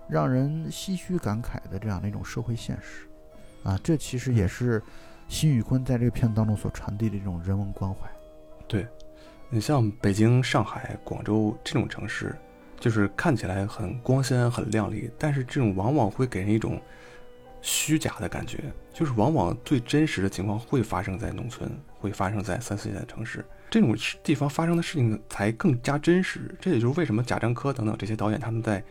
[0.06, 3.08] 让人唏嘘感慨的这样的一种社会现实，
[3.64, 4.82] 啊，这其实也是
[5.26, 8.00] 辛宇坤在这个片子当中所传递的这种人文关怀。
[8.68, 8.86] 对
[9.48, 12.36] 你像北京、上海、广州这种城市，
[12.78, 16.80] 就是看起来很光鲜、很亮丽，但是这种往往会给人一种
[17.62, 18.62] 虚假的感觉，
[18.92, 26.54] 就是往往最真实的情况会发生在农村，会发生在三四线的城市，这种地方发生的事情才更加真实。
[26.60, 28.82] 这也就是为什么贾樟柯等等这些导演他们在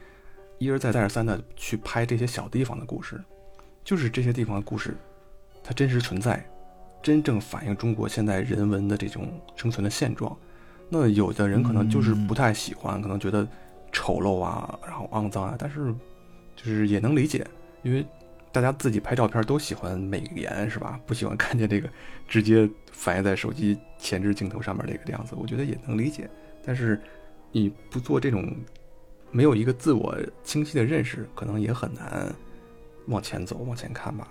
[0.57, 3.23] 一而再、再而三的去拍这些小地方的故事，
[3.83, 4.97] 就是这些地方的故事，
[5.63, 6.45] 它真实存在，
[7.01, 10.35] 真正反映中国现在人文的这种生存的现状。
[10.89, 13.47] 那有的人可能就是不太喜欢，可能觉得
[13.95, 15.95] 丑陋啊，然后肮脏啊，但是
[16.53, 17.47] 就是也能理解，
[17.81, 18.05] 因为
[18.51, 20.99] 大家自己拍照片都喜欢美颜是吧？
[21.05, 21.89] 不喜欢看见这个
[22.27, 26.29] 直接反映在手机前置镜头上面这个样子，我觉得也能理解。
[26.65, 26.99] 但是
[27.53, 28.53] 你不做这种
[29.31, 32.29] 没有一个自我清晰的认识，可能也很难
[33.07, 34.27] 往前走、往前看吧。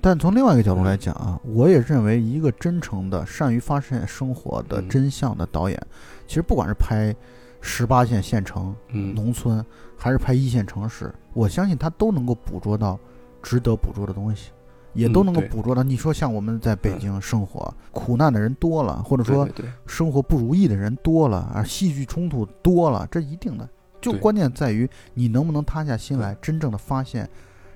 [0.00, 5.86] 但从另外一个角度来讲啊，我也认为一个真诚的、善于发现生活的嗯真相的导演，
[6.26, 7.14] 其实不管是拍
[7.60, 9.64] 十八线县城、嗯，农村，
[9.96, 12.98] 还是拍一线城市，我相信他都能够捕捉到
[13.42, 14.50] 值得捕捉的东西，
[14.92, 15.82] 也都能够捕捉到。
[15.82, 19.48] 你说像我们在北京生活，苦难的人多了，或者说
[19.86, 23.68] 生活不如意的人多了啊，戏剧冲突多了，这一定的。
[24.00, 27.28] 就关键在于你能不能塌下心来，真正的发现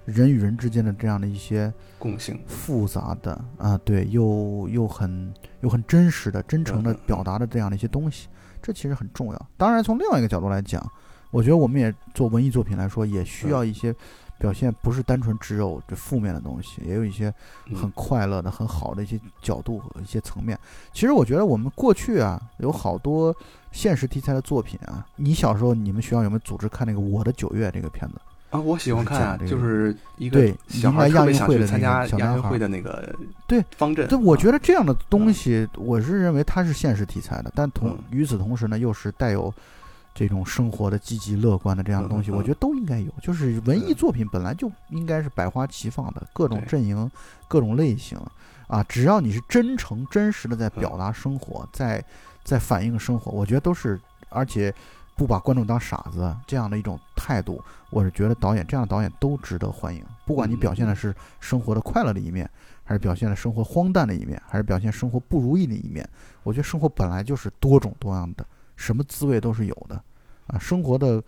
[0.05, 8.29] 人与人之间的这样的一些共性，复杂的啊，对，又又很又很真实的、真诚的表达的这样的一些东西，
[8.63, 9.47] 这其实很重要。
[9.57, 10.85] 当然，从另外一个角度来讲，
[11.31, 13.95] 我觉得我们也做文艺作品来说，也需嗯要一些
[14.39, 17.33] 表现，不是单纯只有这负面的东西，也有一些
[17.67, 20.59] 嗯很快乐的、很好的一些角度和一些层面。
[20.93, 23.35] 其实我觉得我们过去啊，有好多
[23.71, 25.07] 现实题材的作品啊。
[25.17, 28.21] 你小时候你们学校有没有组织看那个《我的九月》这个片子？
[28.51, 34.07] 啊，我喜欢看啊，就是一对个小孩迎来亚特别想运会的那去参加个小男孩亚运会的那个对方阵。
[34.09, 39.53] 对，我觉得得这样的东西，我是认为它是现实题材的，但同嗯与此同时呢，又是带有
[40.13, 43.13] 这种生活的积极乐观的这样的东西，我觉得都应该有。
[43.23, 47.09] 就是文艺嗯作品本来就应该是百花齐放的，各种阵营、
[47.47, 48.19] 各种类型
[48.67, 52.05] 啊，只要你是真诚、真实的在表嗯达生活，在
[52.43, 54.75] 在反映生活，我觉得都是，而且
[55.21, 60.03] 不把观众当傻子这样的一种态度，我是觉得导演这样的导演都值得欢迎。
[60.25, 62.49] 不管你表现的是生活的快乐的一面，
[62.85, 66.09] 还是表现了生活荒诞的一面，还是表现生活不如意的一面，
[66.43, 68.47] 我觉得生活本来就是多种多样的，
[68.77, 70.03] 什么滋味都是有的
[70.47, 70.59] 啊。
[70.59, 71.23] 生活的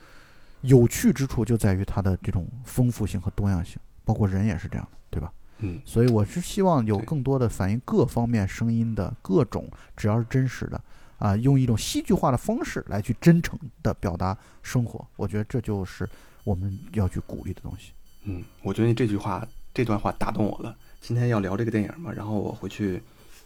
[0.62, 3.76] 有趣之处就在于它的这种丰富性和多样性，
[4.07, 5.30] 包括人也是这样的，对吧？
[5.59, 10.82] 嗯，所以我是希望有更多的反映各方面声音的各种，只要是真实的
[11.23, 16.09] 啊，用一种戏剧化的方式来去真诚的表达生活，我觉得这就是
[16.43, 17.93] 我们要去鼓励的东西。
[18.25, 20.77] 嗯，我觉得你这句话这段话打动我了。
[21.01, 23.01] 今天要聊这个电影嘛，然后我回去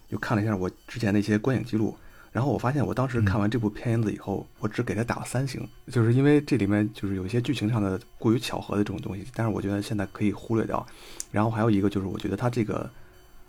[0.09, 1.95] 又看了一下我之前的一些观影记录，
[2.33, 10.87] 然后我发现我当时看完这部片子以后，我只给他打了三星，就是因为这里面就是有一些剧情上的过于巧合的这种东西，但是我觉得现在可以忽略掉。
[11.31, 12.91] 然后还有一个就是我觉得他这个，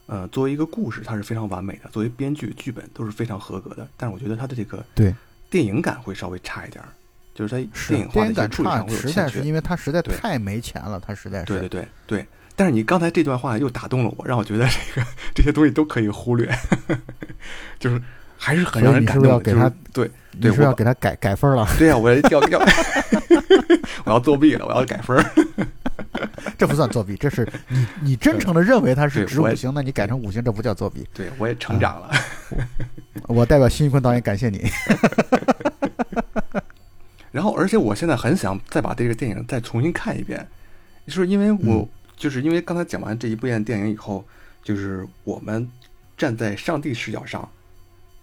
[0.07, 5.13] 呃，作为一个故事，它是非常完美的，作为编剧剧本都是非常合格的，但是我觉得它的这个对
[5.49, 6.89] 电影感会稍微差一点儿，
[7.35, 7.57] 就是它
[7.89, 9.37] 电影化的处理上会有实欠缺。
[9.37, 16.49] 在是因为它实在太没钱了，它实在是对对对对，但是你刚才这段话又打动了我，让我觉得这个这些东西都可以忽略，
[17.77, 18.01] 就是
[18.37, 21.67] 还是很让人感动你是是要给他就是对你是要给他改改分了？
[21.77, 22.59] 对呀、我要要，
[24.05, 25.25] 我要作弊了，我要改分儿。
[26.57, 31.07] 这不算作弊，这是你你真诚的认为它是值五星，那你改成五星，这不叫作弊。
[31.13, 32.11] 对我也成长了。
[33.27, 34.69] 我代表辛玉坤导演感谢你。
[37.31, 40.47] 然后，而且我现在很想再把这个电影再重新看一遍，
[41.05, 44.25] 就是因为我、嗯就是因为刚才讲完这一部电电影以后，
[44.63, 45.69] 就是我们
[46.17, 47.47] 站在上帝视角上，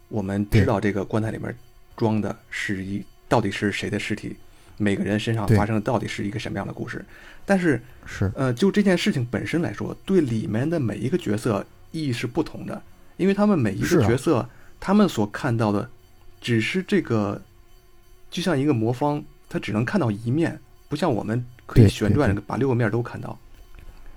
[0.09, 1.55] 我们知道这个棺材里面
[1.97, 4.37] 装的是一到底是谁的尸体，
[4.77, 7.05] 每个人身上发生的到底是一个什么样的故事。
[7.47, 12.83] 但是，是呃，就这件事情本身来说，对里面的每一个角色意义是不同的，
[13.17, 14.49] 因为他们每一个角色，
[14.81, 15.91] 他们所看到的
[16.41, 17.43] 只是这个，
[18.31, 23.39] 就像一个魔方，他只能看到一面，不像我们可以旋转把六个面都看到。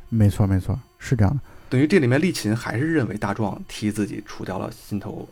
[0.10, 1.42] 没错没错，是这样的。
[1.70, 5.28] 等于这里面丽琴还是认为大壮替自己除掉了心头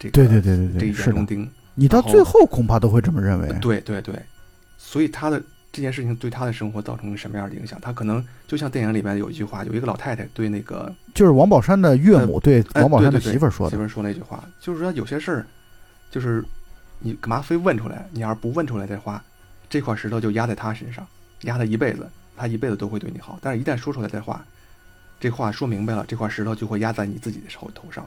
[0.00, 0.88] 这个对对对对对。
[0.88, 1.48] 眼中钉。
[1.76, 3.48] 你到最后恐怕都会这么认为。
[3.60, 4.14] 对对对，
[4.76, 5.40] 所以他的
[5.70, 7.78] 这件事情对他的生活造成什么样的影响？
[7.80, 13.70] 他可能就像电影里面有一句话，有一个老太太对那个就是王宝山的岳母对哎王宝山的媳妇儿说的。
[13.70, 15.46] 媳妇儿说那句话，就是说有些事儿，
[16.10, 16.44] 就是
[16.98, 18.04] 你干嘛非问出来？
[18.10, 19.22] 你要是不问出来的话，
[19.70, 21.06] 这块石头就压在他身上，
[21.42, 23.38] 压他一辈子，他一辈子都会对你好。
[23.40, 24.44] 但是，一旦说出来的话，
[25.20, 28.06] 这话说明白了，这块石头就会压在你自己的头头上。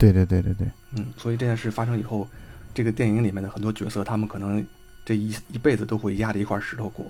[0.00, 2.26] 对对对对对，嗯，所以这件事发生以后，
[2.72, 4.66] 这个电影里面的很多角色，他们可能
[5.04, 7.04] 这一一辈子都会压着一块石头过。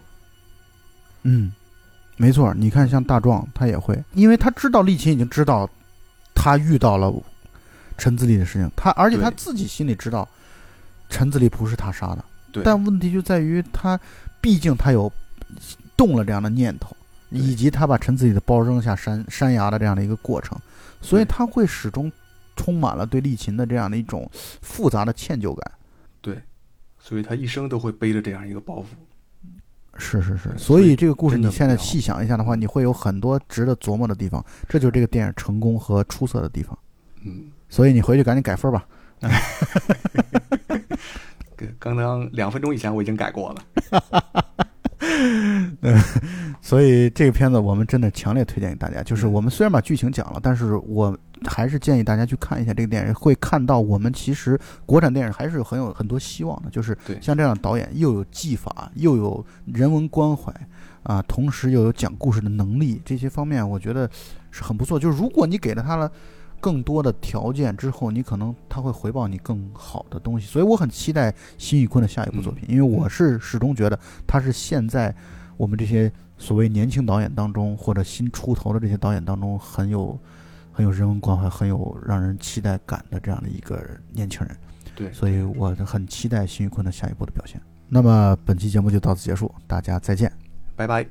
[1.23, 1.53] 嗯，
[2.17, 2.53] 没错。
[2.53, 5.71] 你看，像大壮他也会，因为他知道丽琴已经知道
[6.35, 7.15] 他遇到了
[7.97, 10.29] 陈自立的事情，他而且他自己心里知道
[11.09, 12.25] 陈自立不是他杀的。
[12.51, 14.01] 对，但问题就在于他，
[14.41, 15.13] 毕竟他有
[15.97, 16.97] 动了这样的念头，
[17.29, 20.59] 以及他把陈自己的包扔下山山崖的这样的一个过程，
[21.01, 22.11] 所以他会始终
[22.61, 24.31] 充满了对利琴的这样的一种
[24.61, 25.73] 复杂的歉疚感。
[26.21, 26.39] 对，
[26.99, 28.85] 所以他一生都会背着这样一个包袱。
[29.97, 36.79] 是是是，所以这个故事你现在细想一下的话，你会有很多值得琢磨的地方，这就是这个电影成功和出色的地方。
[37.25, 38.87] 嗯，所以你回去赶紧改分吧。
[41.79, 43.65] 刚刚两分钟以前我已经改过了。
[46.61, 49.03] 所以这个片子我们真的强烈推荐给大家。
[49.03, 56.71] 就是嗯我们虽然把剧情讲了，但是我还是建议大家去看一下这个电影，会看到我们其实国产电影还是有很有很多希望的。
[56.71, 60.53] 就是像这样的导演，又有技法，又有人文关怀
[61.03, 64.09] 啊，同时又有讲故事的能力，这些方面我觉得
[64.51, 64.99] 是很不错。
[64.99, 66.11] 就是如果你给了他了。
[66.61, 75.15] 更多的条件之后，你可能他会回报你更好的东西，所以我很期待辛宇坤的下一部作品，因为我是始终觉得他是现在
[75.57, 80.19] 我们这些所谓年轻导演当中，或者新出头的这些导演当中，很有
[80.73, 83.83] 很有人文关怀、很有让人期待感的这样的一个
[84.13, 84.57] 年轻人。
[84.95, 87.61] 对，所以我很期待辛宇坤的下一部的表现。
[87.89, 90.31] 那么本期节目就到此结束，大家再见。
[90.77, 91.07] 拜拜。